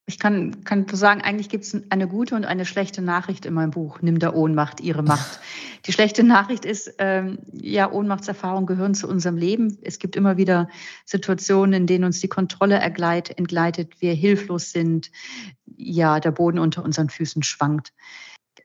[0.06, 3.70] ich kann, kann sagen, eigentlich gibt es eine gute und eine schlechte Nachricht in meinem
[3.70, 4.02] Buch.
[4.02, 5.40] Nimm der Ohnmacht ihre Macht.
[5.86, 9.78] Die schlechte Nachricht ist, ähm, ja, Ohnmachtserfahrungen gehören zu unserem Leben.
[9.82, 10.68] Es gibt immer wieder
[11.06, 15.10] Situationen, in denen uns die Kontrolle ergleit, entgleitet, wir hilflos sind,
[15.76, 17.94] ja, der Boden unter unseren Füßen schwankt.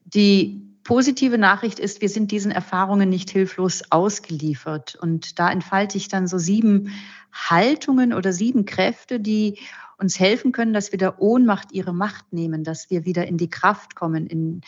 [0.03, 4.97] Die positive Nachricht ist, wir sind diesen Erfahrungen nicht hilflos ausgeliefert.
[4.99, 6.91] Und da entfalte ich dann so sieben
[7.31, 9.59] Haltungen oder sieben Kräfte, die
[9.99, 13.49] uns helfen können, dass wir der Ohnmacht ihre Macht nehmen, dass wir wieder in die
[13.49, 14.61] Kraft kommen in,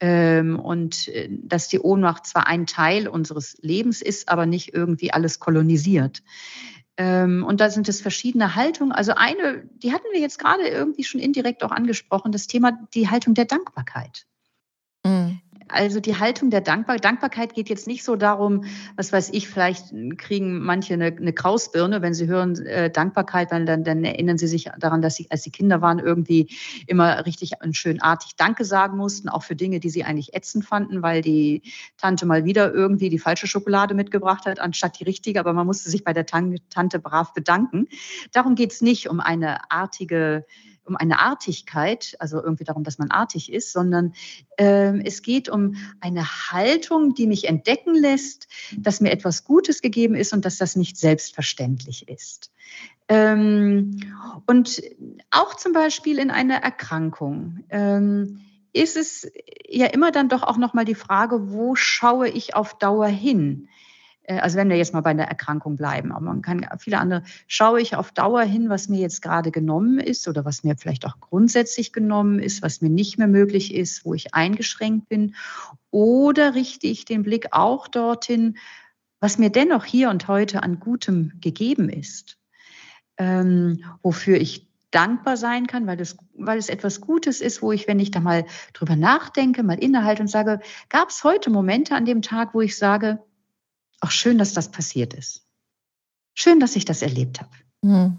[0.00, 5.12] ähm, und äh, dass die Ohnmacht zwar ein Teil unseres Lebens ist, aber nicht irgendwie
[5.12, 6.22] alles kolonisiert.
[6.96, 8.92] Ähm, und da sind es verschiedene Haltungen.
[8.92, 13.10] Also eine, die hatten wir jetzt gerade irgendwie schon indirekt auch angesprochen, das Thema die
[13.10, 14.26] Haltung der Dankbarkeit.
[15.04, 15.40] Mhm.
[15.68, 18.64] Also die Haltung der Dankbar Dankbarkeit geht jetzt nicht so darum,
[18.94, 23.66] was weiß ich, vielleicht kriegen manche eine, eine Krausbirne, wenn sie hören äh, Dankbarkeit, dann,
[23.66, 26.48] dann, dann erinnern sie sich daran, dass sie, als sie Kinder waren, irgendwie
[26.86, 31.02] immer richtig schön artig Danke sagen mussten, auch für Dinge, die sie eigentlich ätzend fanden,
[31.02, 31.62] weil die
[31.96, 35.90] Tante mal wieder irgendwie die falsche Schokolade mitgebracht hat, anstatt die richtige, aber man musste
[35.90, 37.88] sich bei der Tante brav bedanken.
[38.32, 40.44] Darum geht es nicht um eine artige
[40.86, 44.14] um eine Artigkeit, also irgendwie darum, dass man artig ist, sondern
[44.58, 50.14] äh, es geht um eine Haltung, die mich entdecken lässt, dass mir etwas Gutes gegeben
[50.14, 52.52] ist und dass das nicht selbstverständlich ist.
[53.08, 54.00] Ähm,
[54.46, 54.82] und
[55.30, 57.64] auch zum Beispiel in einer Erkrankung.
[57.70, 58.40] Ähm,
[58.72, 59.30] ist es
[59.66, 63.68] ja immer dann doch auch nochmal die Frage, wo schaue ich auf Dauer hin?
[64.26, 67.22] Äh, also wenn wir jetzt mal bei einer Erkrankung bleiben, aber man kann viele andere,
[67.46, 71.06] schaue ich auf Dauer hin, was mir jetzt gerade genommen ist oder was mir vielleicht
[71.06, 75.34] auch grundsätzlich genommen ist, was mir nicht mehr möglich ist, wo ich eingeschränkt bin,
[75.90, 78.58] oder richte ich den Blick auch dorthin,
[79.20, 82.36] was mir dennoch hier und heute an Gutem gegeben ist,
[83.16, 87.88] ähm, wofür ich dankbar sein kann, weil es, weil es etwas Gutes ist, wo ich,
[87.88, 92.04] wenn ich da mal drüber nachdenke, mal innehalte und sage, gab es heute Momente an
[92.04, 93.18] dem Tag, wo ich sage,
[94.00, 95.46] auch schön, dass das passiert ist.
[96.34, 97.50] Schön, dass ich das erlebt habe.
[97.82, 98.18] Mhm.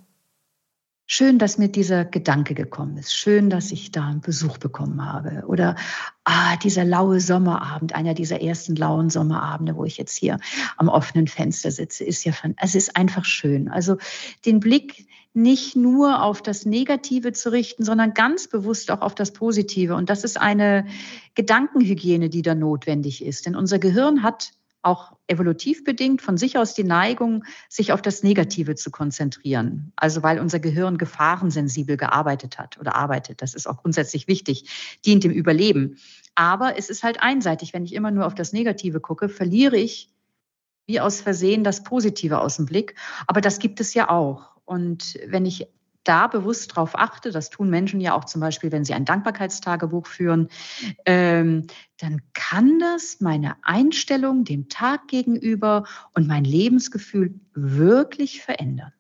[1.10, 3.16] Schön, dass mir dieser Gedanke gekommen ist.
[3.16, 5.46] Schön, dass ich da einen Besuch bekommen habe.
[5.48, 5.78] Oder
[6.26, 10.38] ah, dieser laue Sommerabend, einer dieser ersten lauen Sommerabende, wo ich jetzt hier
[10.76, 13.70] am offenen Fenster sitze, ist ja von, es ist einfach schön.
[13.70, 13.96] Also
[14.46, 19.32] den Blick nicht nur auf das Negative zu richten, sondern ganz bewusst auch auf das
[19.32, 19.96] Positive.
[19.96, 20.88] Und das ist eine
[21.36, 23.46] Gedankenhygiene, die da notwendig ist.
[23.46, 24.52] Denn unser Gehirn hat
[24.82, 29.92] auch evolutiv bedingt von sich aus die Neigung, sich auf das Negative zu konzentrieren.
[29.96, 33.42] Also weil unser Gehirn gefahrensensibel gearbeitet hat oder arbeitet.
[33.42, 35.98] Das ist auch grundsätzlich wichtig, dient dem Überleben.
[36.36, 37.74] Aber es ist halt einseitig.
[37.74, 40.10] Wenn ich immer nur auf das Negative gucke, verliere ich
[40.86, 42.96] wie aus Versehen das Positive aus dem Blick.
[43.28, 44.56] Aber das gibt es ja auch.
[44.64, 45.68] Und wenn ich
[46.08, 50.08] da bewusst drauf achte, das tun Menschen ja auch zum Beispiel, wenn sie ein Dankbarkeitstagebuch
[50.08, 50.50] führen,
[51.06, 58.94] ähm, dann kann das meine Einstellung dem Tag gegenüber und mein Lebensgefühl wirklich verändern.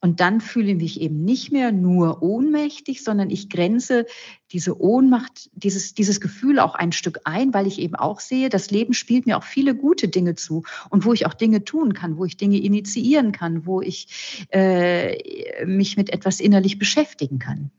[0.00, 4.06] Und dann fühle ich mich eben nicht mehr nur ohnmächtig, sondern ich grenze
[4.50, 8.70] diese Ohnmacht, dieses, dieses Gefühl auch ein Stück ein, weil ich eben auch sehe, das
[8.70, 12.16] Leben spielt mir auch viele gute Dinge zu und wo ich auch Dinge tun kann,
[12.16, 17.70] wo ich Dinge initiieren kann, wo ich äh, mich mit etwas innerlich beschäftigen kann.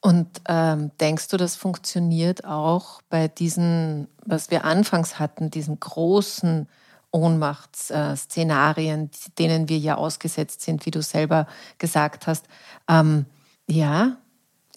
[0.00, 6.68] Und ähm, denkst du, das funktioniert auch bei diesen, was wir anfangs hatten, diesen großen
[7.16, 11.46] Ohnmachtsszenarien, denen wir ja ausgesetzt sind, wie du selber
[11.78, 12.44] gesagt hast.
[12.88, 13.24] Ähm,
[13.66, 14.18] ja,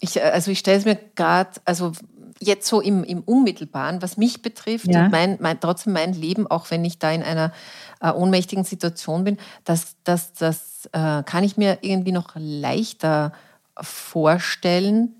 [0.00, 1.92] ich, also ich stelle es mir gerade, also
[2.40, 5.04] jetzt so im, im Unmittelbaren, was mich betrifft, ja.
[5.04, 7.52] und mein, mein, trotzdem mein Leben, auch wenn ich da in einer
[8.00, 13.32] äh, ohnmächtigen Situation bin, das, das, das äh, kann ich mir irgendwie noch leichter
[13.78, 15.14] vorstellen.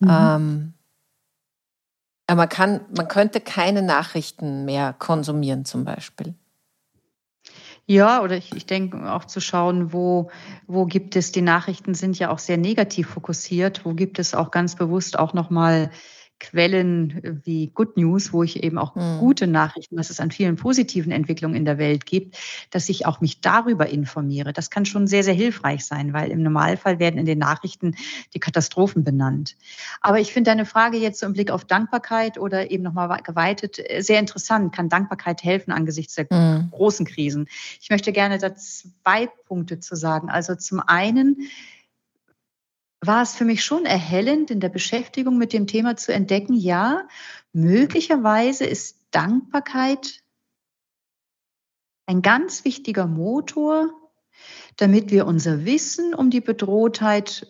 [0.00, 0.10] Mhm.
[0.10, 0.72] Ähm,
[2.34, 6.34] man, kann, man könnte keine Nachrichten mehr konsumieren zum Beispiel.
[7.86, 10.30] Ja, oder ich, ich denke auch zu schauen, wo,
[10.68, 14.52] wo gibt es, die Nachrichten sind ja auch sehr negativ fokussiert, wo gibt es auch
[14.52, 15.90] ganz bewusst auch nochmal
[16.40, 19.18] Quellen wie Good News, wo ich eben auch mhm.
[19.18, 22.36] gute Nachrichten, was es an vielen positiven Entwicklungen in der Welt gibt,
[22.70, 24.52] dass ich auch mich darüber informiere.
[24.52, 27.94] Das kann schon sehr, sehr hilfreich sein, weil im Normalfall werden in den Nachrichten
[28.34, 29.56] die Katastrophen benannt.
[30.00, 33.78] Aber ich finde deine Frage jetzt so im Blick auf Dankbarkeit oder eben nochmal geweitet
[33.78, 34.74] äh, sehr interessant.
[34.74, 36.70] Kann Dankbarkeit helfen angesichts der mhm.
[36.70, 37.48] großen Krisen?
[37.80, 40.30] Ich möchte gerne da zwei Punkte zu sagen.
[40.30, 41.48] Also zum einen,
[43.00, 47.08] war es für mich schon erhellend, in der Beschäftigung mit dem Thema zu entdecken, ja,
[47.52, 50.22] möglicherweise ist Dankbarkeit
[52.06, 53.90] ein ganz wichtiger Motor,
[54.76, 57.46] damit wir unser Wissen um die Bedrohtheit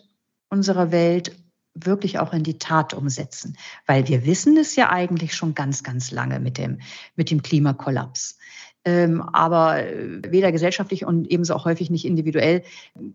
[0.49, 1.35] unserer Welt
[1.73, 3.57] wirklich auch in die Tat umsetzen.
[3.85, 6.81] Weil wir wissen es ja eigentlich schon ganz, ganz lange mit dem,
[7.15, 8.37] mit dem Klimakollaps.
[8.83, 12.63] Ähm, aber äh, weder gesellschaftlich und ebenso auch häufig nicht individuell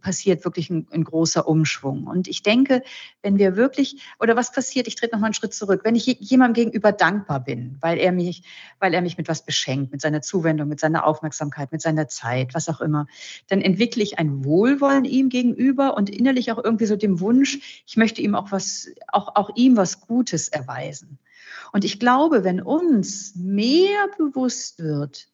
[0.00, 2.06] passiert wirklich ein, ein, großer Umschwung.
[2.06, 2.84] Und ich denke,
[3.22, 6.06] wenn wir wirklich, oder was passiert, ich trete noch mal einen Schritt zurück, wenn ich
[6.06, 8.44] jemandem gegenüber dankbar bin, weil er mich,
[8.78, 12.54] weil er mich mit was beschenkt, mit seiner Zuwendung, mit seiner Aufmerksamkeit, mit seiner Zeit,
[12.54, 13.08] was auch immer,
[13.48, 17.96] dann entwickle ich ein Wohlwollen ihm gegenüber und innerlich auch irgendwie so dem Wunsch, ich
[17.96, 21.18] möchte ihm auch was, auch, auch ihm was Gutes erweisen.
[21.72, 25.28] Und ich glaube, wenn uns mehr bewusst wird,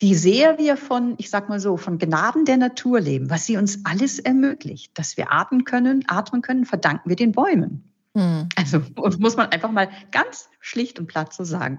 [0.00, 3.56] wie sehr wir von, ich sag mal so, von Gnaden der Natur leben, was sie
[3.56, 7.84] uns alles ermöglicht, dass wir atmen können, atmen können, verdanken wir den Bäumen.
[8.14, 8.48] Hm.
[8.56, 8.82] Also
[9.18, 11.78] muss man einfach mal ganz schlicht und platt so sagen.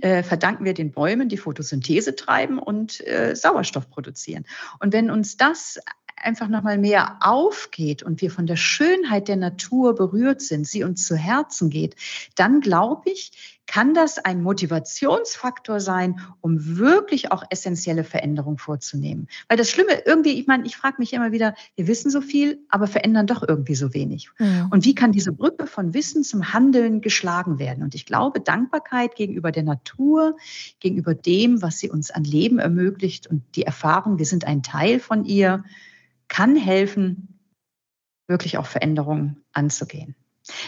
[0.00, 4.44] Äh, verdanken wir den Bäumen, die Photosynthese treiben und äh, Sauerstoff produzieren.
[4.80, 5.78] Und wenn uns das
[6.16, 11.06] einfach nochmal mehr aufgeht und wir von der Schönheit der Natur berührt sind, sie uns
[11.06, 11.96] zu Herzen geht,
[12.36, 19.28] dann glaube ich, kann das ein Motivationsfaktor sein, um wirklich auch essentielle Veränderungen vorzunehmen.
[19.48, 22.58] Weil das Schlimme irgendwie, ich meine, ich frage mich immer wieder, wir wissen so viel,
[22.68, 24.28] aber verändern doch irgendwie so wenig.
[24.38, 24.68] Mhm.
[24.70, 27.82] Und wie kann diese Brücke von Wissen zum Handeln geschlagen werden?
[27.82, 30.36] Und ich glaube, Dankbarkeit gegenüber der Natur,
[30.78, 35.00] gegenüber dem, was sie uns an Leben ermöglicht und die Erfahrung, wir sind ein Teil
[35.00, 35.64] von ihr,
[36.28, 37.40] kann helfen,
[38.28, 40.14] wirklich auch Veränderungen anzugehen.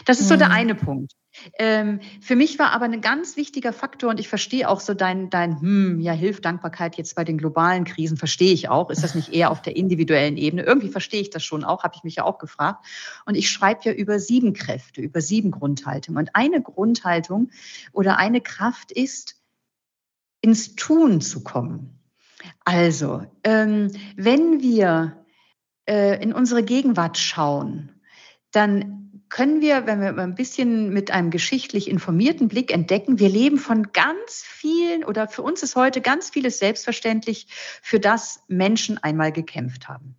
[0.07, 0.55] Das ist so der mhm.
[0.55, 1.13] eine Punkt.
[1.59, 5.31] Ähm, für mich war aber ein ganz wichtiger Faktor und ich verstehe auch so dein,
[5.31, 8.91] dein hm, ja, Hilf, Dankbarkeit jetzt bei den globalen Krisen, verstehe ich auch.
[8.91, 10.63] Ist das nicht eher auf der individuellen Ebene?
[10.63, 12.85] Irgendwie verstehe ich das schon auch, habe ich mich ja auch gefragt.
[13.27, 16.19] Und ich schreibe ja über sieben Kräfte, über sieben Grundhaltungen.
[16.19, 17.51] Und eine Grundhaltung
[17.93, 19.37] oder eine Kraft ist,
[20.41, 21.99] ins Tun zu kommen.
[22.65, 25.25] Also, ähm, wenn wir
[25.87, 28.01] äh, in unsere Gegenwart schauen,
[28.51, 29.04] dann
[29.35, 33.91] können wir, wenn wir ein bisschen mit einem geschichtlich informierten Blick entdecken, wir leben von
[33.91, 37.49] ganz vielen oder für uns ist heute ganz vieles selbstverständlich,
[37.83, 40.15] für das Menschen einmal gekämpft haben.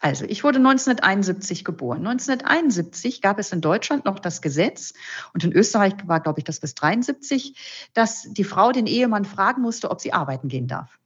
[0.00, 1.98] Also, ich wurde 1971 geboren.
[2.08, 4.94] 1971 gab es in Deutschland noch das Gesetz
[5.32, 9.62] und in Österreich war, glaube ich, das bis 73, dass die Frau den Ehemann fragen
[9.62, 10.98] musste, ob sie arbeiten gehen darf.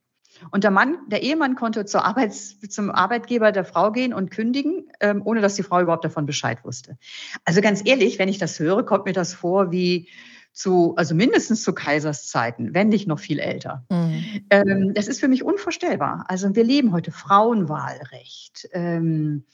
[0.50, 4.90] Und der Mann, der Ehemann konnte zur Arbeits-, zum Arbeitgeber der Frau gehen und kündigen,
[5.00, 6.96] ähm, ohne dass die Frau überhaupt davon Bescheid wusste.
[7.44, 10.08] Also ganz ehrlich, wenn ich das höre, kommt mir das vor wie
[10.52, 13.84] zu, also mindestens zu Kaisers Zeiten, wenn nicht noch viel älter.
[13.88, 14.24] Mhm.
[14.50, 16.24] Ähm, das ist für mich unvorstellbar.
[16.28, 19.44] Also wir leben heute Frauenwahlrecht, ähm,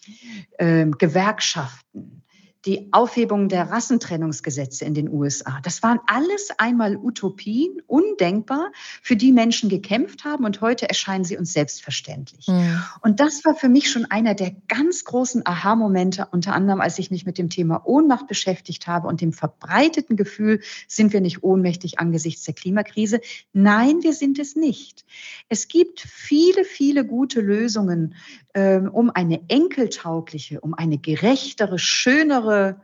[0.58, 2.22] ähm, Gewerkschaften,
[2.66, 5.60] die Aufhebung der Rassentrennungsgesetze in den USA.
[5.62, 11.36] Das waren alles einmal Utopien, undenkbar, für die Menschen gekämpft haben und heute erscheinen sie
[11.36, 12.48] uns selbstverständlich.
[12.48, 12.82] Mhm.
[13.02, 17.10] Und das war für mich schon einer der ganz großen Aha-Momente, unter anderem, als ich
[17.10, 22.00] mich mit dem Thema Ohnmacht beschäftigt habe und dem verbreiteten Gefühl, sind wir nicht ohnmächtig
[22.00, 23.20] angesichts der Klimakrise?
[23.52, 25.04] Nein, wir sind es nicht.
[25.48, 28.14] Es gibt viele, viele gute Lösungen,
[28.56, 32.80] um eine enkeltaugliche, um eine gerechtere, schönere,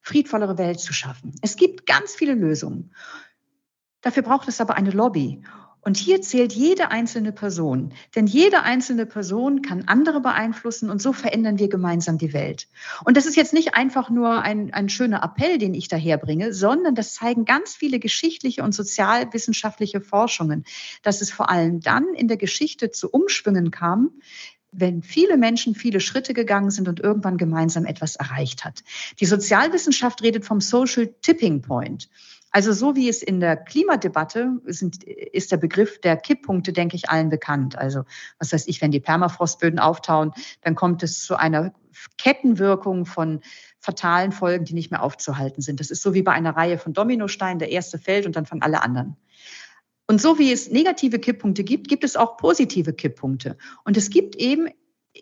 [0.00, 1.34] friedvollere Welt zu schaffen.
[1.42, 2.94] Es gibt ganz viele Lösungen.
[4.00, 5.42] Dafür braucht es aber eine Lobby.
[5.80, 7.94] Und hier zählt jede einzelne Person.
[8.14, 12.68] Denn jede einzelne Person kann andere beeinflussen und so verändern wir gemeinsam die Welt.
[13.04, 16.94] Und das ist jetzt nicht einfach nur ein, ein schöner Appell, den ich daherbringe, sondern
[16.94, 20.64] das zeigen ganz viele geschichtliche und sozialwissenschaftliche Forschungen,
[21.02, 24.10] dass es vor allem dann in der Geschichte zu Umschwüngen kam,
[24.72, 28.82] wenn viele Menschen viele Schritte gegangen sind und irgendwann gemeinsam etwas erreicht hat.
[29.20, 32.08] Die Sozialwissenschaft redet vom Social Tipping Point.
[32.50, 37.10] Also so wie es in der Klimadebatte sind, ist der Begriff der Kipppunkte, denke ich,
[37.10, 37.76] allen bekannt.
[37.76, 38.04] Also
[38.38, 41.72] was weiß ich, wenn die Permafrostböden auftauen, dann kommt es zu einer
[42.16, 43.40] Kettenwirkung von
[43.80, 45.80] fatalen Folgen, die nicht mehr aufzuhalten sind.
[45.80, 47.58] Das ist so wie bei einer Reihe von Dominosteinen.
[47.58, 49.16] Der erste fällt und dann fangen alle anderen.
[50.08, 53.58] Und so wie es negative Kipppunkte gibt, gibt es auch positive Kipppunkte.
[53.84, 54.68] Und es gibt eben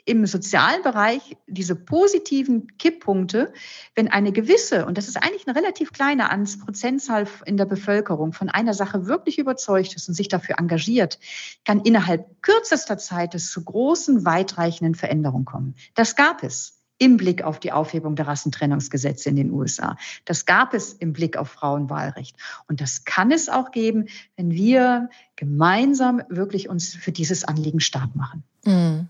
[0.05, 3.53] im sozialen Bereich diese positiven Kipppunkte,
[3.95, 6.28] wenn eine gewisse, und das ist eigentlich eine relativ kleine
[6.64, 11.18] Prozentzahl in der Bevölkerung, von einer Sache wirklich überzeugt ist und sich dafür engagiert,
[11.64, 15.74] kann innerhalb kürzester Zeit es zu großen, weitreichenden Veränderungen kommen.
[15.95, 19.97] Das gab es im Blick auf die Aufhebung der Rassentrennungsgesetze in den USA.
[20.24, 22.36] Das gab es im Blick auf Frauenwahlrecht.
[22.68, 28.14] Und das kann es auch geben, wenn wir gemeinsam wirklich uns für dieses Anliegen stark
[28.16, 28.42] machen.
[28.64, 29.09] Mhm.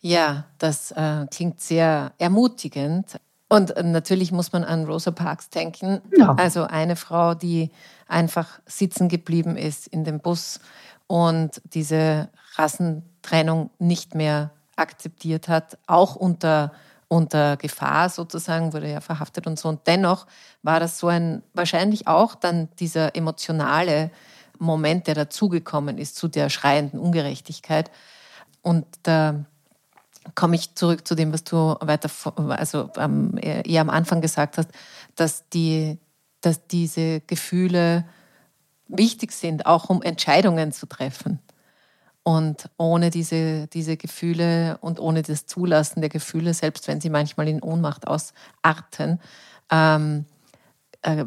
[0.00, 3.18] Ja, das äh, klingt sehr ermutigend.
[3.48, 6.00] Und äh, natürlich muss man an Rosa Parks denken.
[6.16, 6.34] Ja.
[6.34, 7.70] Also eine Frau, die
[8.06, 10.60] einfach sitzen geblieben ist in dem Bus
[11.08, 16.72] und diese Rassentrennung nicht mehr akzeptiert hat, auch unter
[17.08, 19.68] unter Gefahr sozusagen, wurde ja verhaftet und so.
[19.68, 20.26] Und dennoch
[20.62, 24.10] war das so ein, wahrscheinlich auch dann dieser emotionale
[24.58, 27.90] Moment, der dazugekommen ist zu der schreienden Ungerechtigkeit.
[28.60, 29.44] Und da
[30.34, 32.10] komme ich zurück zu dem, was du weiter,
[32.50, 34.70] also ähm, eher am Anfang gesagt hast,
[35.16, 35.98] dass, die,
[36.40, 38.04] dass diese Gefühle
[38.88, 41.40] wichtig sind, auch um Entscheidungen zu treffen.
[42.28, 47.48] Und ohne diese, diese Gefühle und ohne das Zulassen der Gefühle, selbst wenn sie manchmal
[47.48, 49.18] in Ohnmacht ausarten,
[49.70, 50.26] ähm,
[51.00, 51.24] äh,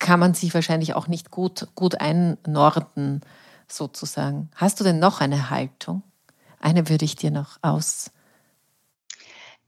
[0.00, 3.20] kann man sich wahrscheinlich auch nicht gut, gut einnorden,
[3.68, 4.50] sozusagen.
[4.56, 6.02] Hast du denn noch eine Haltung?
[6.58, 8.10] Eine würde ich dir noch aus.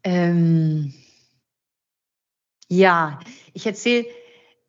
[0.03, 0.93] Ähm,
[2.67, 3.21] ja,
[3.53, 4.07] ich erzähle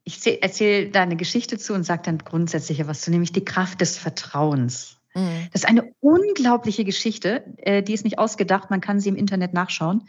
[0.03, 3.81] ich erzähl da eine Geschichte zu und sage dann grundsätzlich was zu, nämlich die Kraft
[3.81, 4.99] des Vertrauens.
[5.15, 5.47] Mhm.
[5.51, 9.53] Das ist eine unglaubliche Geschichte, äh, die ist nicht ausgedacht, man kann sie im Internet
[9.53, 10.07] nachschauen.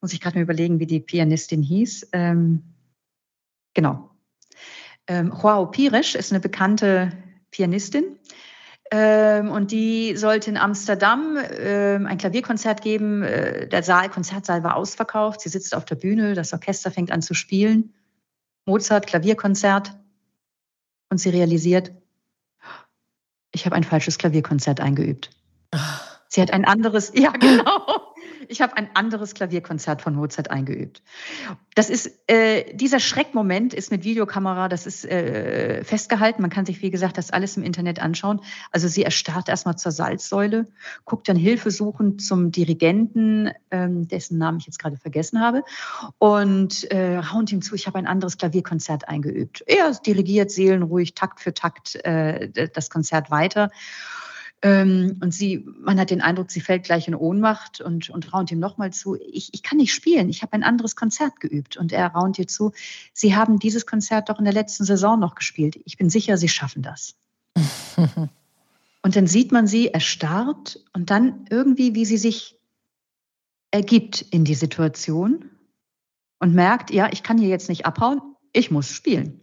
[0.00, 2.08] Muss ich gerade mal überlegen, wie die Pianistin hieß.
[2.12, 2.62] Ähm,
[3.74, 4.10] genau.
[5.06, 7.12] Ähm, Joao Pires ist eine bekannte
[7.50, 8.18] Pianistin.
[8.90, 13.22] Ähm, und die sollte in Amsterdam ähm, ein Klavierkonzert geben.
[13.22, 15.40] Äh, der Saal, Konzertsaal war ausverkauft.
[15.40, 17.94] Sie sitzt auf der Bühne, das Orchester fängt an zu spielen.
[18.66, 19.98] Mozart, Klavierkonzert.
[21.10, 21.92] Und sie realisiert,
[23.58, 25.30] ich habe ein falsches Klavierkonzert eingeübt.
[25.72, 26.20] Ach.
[26.28, 28.07] Sie hat ein anderes, ja genau.
[28.48, 31.02] Ich habe ein anderes Klavierkonzert von Mozart eingeübt.
[31.74, 36.42] Das ist äh, dieser Schreckmoment ist mit Videokamera, das ist äh, festgehalten.
[36.42, 38.40] Man kann sich wie gesagt das alles im Internet anschauen.
[38.72, 40.66] Also sie erstarrt erstmal zur Salzsäule,
[41.04, 45.62] guckt dann hilfesuchend zum Dirigenten, ähm, dessen Namen ich jetzt gerade vergessen habe,
[46.18, 47.74] und äh, raunt ihm zu.
[47.74, 49.62] Ich habe ein anderes Klavierkonzert eingeübt.
[49.66, 53.70] Er dirigiert seelenruhig Takt für Takt äh, das Konzert weiter.
[54.60, 58.50] Ähm, und sie, man hat den Eindruck, sie fällt gleich in Ohnmacht und, und raunt
[58.50, 61.76] ihm nochmal zu, ich, ich kann nicht spielen, ich habe ein anderes Konzert geübt.
[61.76, 62.72] Und er raunt ihr zu,
[63.12, 65.80] Sie haben dieses Konzert doch in der letzten Saison noch gespielt.
[65.84, 67.14] Ich bin sicher, Sie schaffen das.
[69.02, 72.58] und dann sieht man sie erstarrt und dann irgendwie, wie sie sich
[73.70, 75.50] ergibt in die Situation
[76.38, 78.20] und merkt, ja, ich kann hier jetzt nicht abhauen,
[78.52, 79.40] ich muss spielen.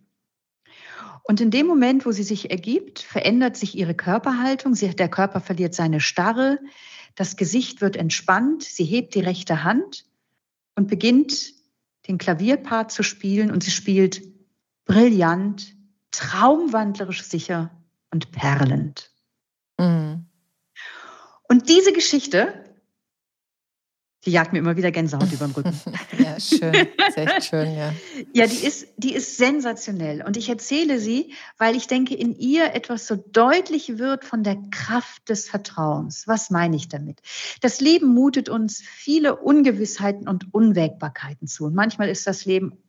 [1.28, 4.76] Und in dem Moment, wo sie sich ergibt, verändert sich ihre Körperhaltung.
[4.76, 6.60] Sie, der Körper verliert seine Starre.
[7.16, 8.62] Das Gesicht wird entspannt.
[8.62, 10.06] Sie hebt die rechte Hand
[10.76, 11.54] und beginnt
[12.08, 13.50] den Klavierpart zu spielen.
[13.50, 14.22] Und sie spielt
[14.86, 15.76] brillant,
[16.12, 17.72] traumwandlerisch sicher
[18.12, 19.10] und perlend.
[19.80, 20.28] Mhm.
[21.50, 22.65] Und diese Geschichte
[24.26, 25.80] die jagt mir immer wieder Gänsehaut über den Rücken.
[26.18, 26.74] ja, schön.
[27.08, 27.94] Ist echt schön, ja.
[28.34, 30.24] Ja, die ist, die ist sensationell.
[30.26, 34.58] Und ich erzähle sie, weil ich denke, in ihr etwas so deutlich wird von der
[34.72, 36.28] Kraft des Vertrauens.
[36.28, 37.22] Was meine ich damit?
[37.62, 41.66] Das Leben mutet uns viele Ungewissheiten und Unwägbarkeiten zu.
[41.66, 42.85] Und manchmal ist das Leben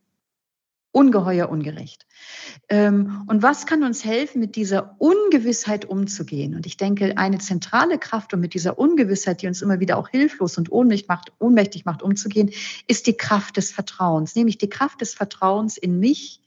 [0.97, 2.07] ungeheuer ungerecht.
[2.69, 6.55] Ähm, und was kann uns helfen, mit dieser Ungewissheit umzugehen?
[6.55, 10.09] Und ich denke, eine zentrale Kraft, um mit dieser Ungewissheit, die uns immer wieder auch
[10.09, 12.49] hilflos und ohnmächtig macht, ohnmächtig macht umzugehen,
[12.87, 16.41] ist die Kraft des Vertrauens, nämlich die Kraft des Vertrauens in mich,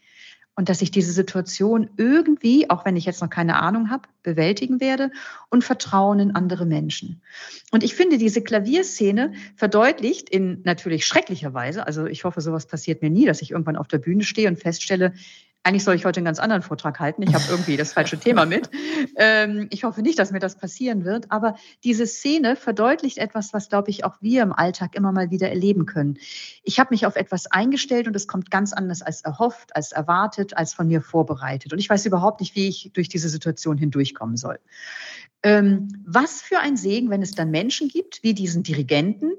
[0.61, 4.79] und dass ich diese Situation irgendwie, auch wenn ich jetzt noch keine Ahnung habe, bewältigen
[4.79, 5.11] werde
[5.49, 7.23] und Vertrauen in andere Menschen.
[7.71, 13.01] Und ich finde, diese Klavierszene verdeutlicht in natürlich schrecklicher Weise, also ich hoffe, sowas passiert
[13.01, 15.15] mir nie, dass ich irgendwann auf der Bühne stehe und feststelle,
[15.63, 17.23] eigentlich soll ich heute einen ganz anderen Vortrag halten.
[17.23, 18.71] Ich habe irgendwie das falsche Thema mit.
[19.17, 21.31] Ähm, ich hoffe nicht, dass mir das passieren wird.
[21.31, 21.55] Aber
[21.85, 25.85] diese Szene verdeutlicht etwas, was, glaube ich, auch wir im Alltag immer mal wieder erleben
[25.85, 26.19] können.
[26.63, 30.57] Ich habe mich auf etwas eingestellt und es kommt ganz anders als erhofft, als erwartet,
[30.57, 31.73] als von mir vorbereitet.
[31.73, 34.59] Und ich weiß überhaupt nicht, wie ich durch diese Situation hindurchkommen soll.
[35.43, 39.33] Ähm, was für ein Segen, wenn es dann Menschen gibt, wie diesen Dirigenten,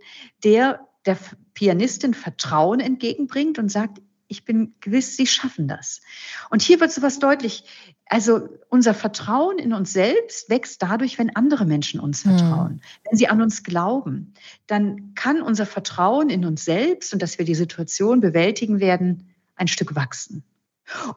[0.44, 1.18] der der
[1.56, 4.02] Pianistin Vertrauen entgegenbringt und sagt,
[4.32, 6.02] ich bin gewiss, Sie schaffen das.
[6.50, 7.66] Und hier wird so was deutlich.
[8.06, 12.38] Also unser Vertrauen in uns selbst wächst dadurch, wenn andere Menschen uns hm.
[12.38, 12.82] vertrauen, mhm.
[13.10, 14.34] wenn sie an uns glauben.
[14.68, 19.68] Dann kann unser Vertrauen in uns selbst und dass wir die Situation bewältigen werden, ein
[19.68, 20.44] Stück wachsen.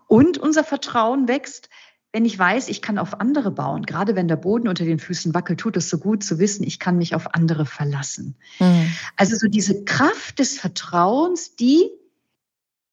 [0.09, 1.69] Und unser Vertrauen wächst,
[2.13, 3.87] wenn ich weiß, ich kann auf andere bauen.
[3.87, 6.79] Gerade wenn der Boden unter den Füßen wackelt, tut es so gut zu wissen, ich
[6.79, 8.37] kann mich auf andere verlassen.
[8.61, 8.93] Mhm.
[9.17, 11.91] Also so diese Kraft des Vertrauens, die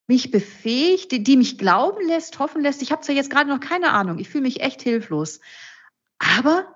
[0.08, 2.82] mich befähigt, die, die mich glauben lässt, hoffen lässt.
[2.82, 5.40] Ich habe zwar jetzt gerade noch keine Ahnung, ich fühle mich echt hilflos,
[6.20, 6.76] aber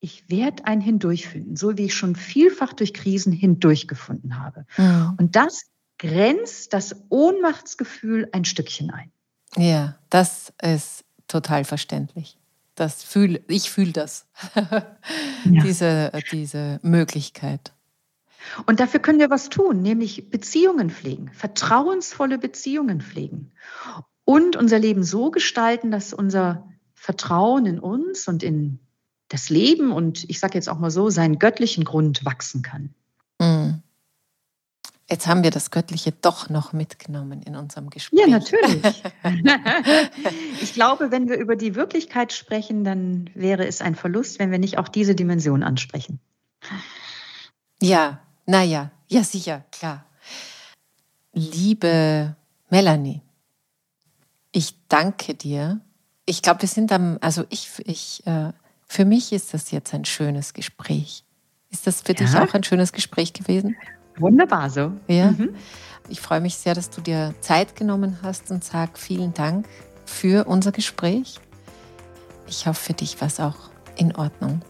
[0.00, 4.66] ich werde einen hindurchfinden, so wie ich schon vielfach durch Krisen hindurchgefunden habe.
[4.76, 5.14] Mhm.
[5.18, 5.62] Und das
[5.98, 9.12] grenzt das Ohnmachtsgefühl ein Stückchen ein.
[9.56, 12.36] Ja, das ist total verständlich.
[12.74, 15.62] Das fühl, ich fühle das, ja.
[15.62, 17.72] diese, diese Möglichkeit.
[18.66, 23.52] Und dafür können wir was tun, nämlich Beziehungen pflegen, vertrauensvolle Beziehungen pflegen
[24.24, 28.78] und unser Leben so gestalten, dass unser Vertrauen in uns und in
[29.28, 32.94] das Leben und ich sage jetzt auch mal so, seinen göttlichen Grund wachsen kann.
[33.40, 33.82] Mhm.
[35.10, 38.20] Jetzt haben wir das Göttliche doch noch mitgenommen in unserem Gespräch.
[38.20, 39.02] Ja, natürlich.
[40.62, 44.58] ich glaube, wenn wir über die Wirklichkeit sprechen, dann wäre es ein Verlust, wenn wir
[44.58, 46.18] nicht auch diese Dimension ansprechen.
[47.82, 50.04] Ja, naja, ja sicher, klar.
[51.32, 52.36] Liebe
[52.70, 53.22] Melanie,
[54.52, 55.80] ich danke dir.
[56.26, 58.52] Ich glaube, wir sind am, also ich, ich, äh,
[58.86, 61.24] Für mich ist das jetzt ein schönes Gespräch.
[61.70, 62.18] Ist das für ja.
[62.18, 63.74] dich auch ein schönes Gespräch gewesen?
[64.18, 64.92] Wunderbar so.
[65.08, 65.30] Ja.
[65.30, 65.54] Mhm.
[66.10, 69.66] Ich freue mich sehr, dass du dir Zeit genommen hast und sag vielen Dank
[70.04, 71.40] für unser Gespräch.
[72.46, 74.60] Ich hoffe, für dich war es auch in Ordnung.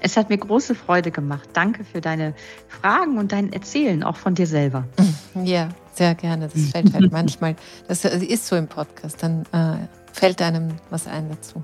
[0.00, 1.48] Es hat mir große Freude gemacht.
[1.52, 2.34] Danke für deine
[2.68, 4.84] Fragen und dein Erzählen, auch von dir selber.
[5.44, 6.48] Ja, sehr gerne.
[6.48, 7.56] Das fällt halt manchmal,
[7.88, 11.62] das ist so im Podcast, dann äh, fällt einem was ein dazu.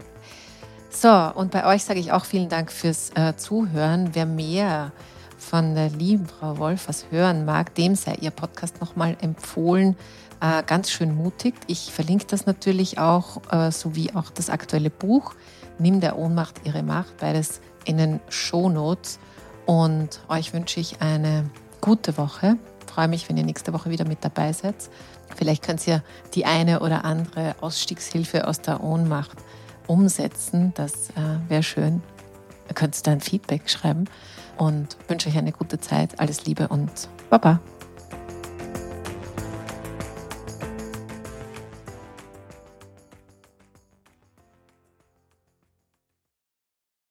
[0.90, 4.10] So, und bei euch sage ich auch vielen Dank fürs äh, Zuhören.
[4.12, 4.92] Wer mehr
[5.38, 9.96] von der lieben Frau Wolfers hören mag, dem sei ihr Podcast nochmal empfohlen.
[10.42, 11.54] Äh, ganz schön mutig.
[11.66, 15.34] Ich verlinke das natürlich auch, äh, sowie auch das aktuelle Buch.
[15.78, 19.18] Nimm der Ohnmacht ihre Macht, beides in den Shownotes.
[19.66, 21.48] Und euch wünsche ich eine
[21.80, 22.56] gute Woche.
[22.86, 24.74] Freue mich, wenn ihr nächste Woche wieder mit dabei seid.
[25.36, 26.02] Vielleicht könnt ihr
[26.34, 29.36] die eine oder andere Ausstiegshilfe aus der Ohnmacht
[29.86, 30.72] umsetzen.
[30.74, 32.02] Das äh, wäre schön.
[32.68, 34.04] Ihr könnt da ein Feedback schreiben
[34.58, 36.18] und wünsche euch eine gute Zeit.
[36.20, 36.90] Alles Liebe und
[37.30, 37.60] Baba.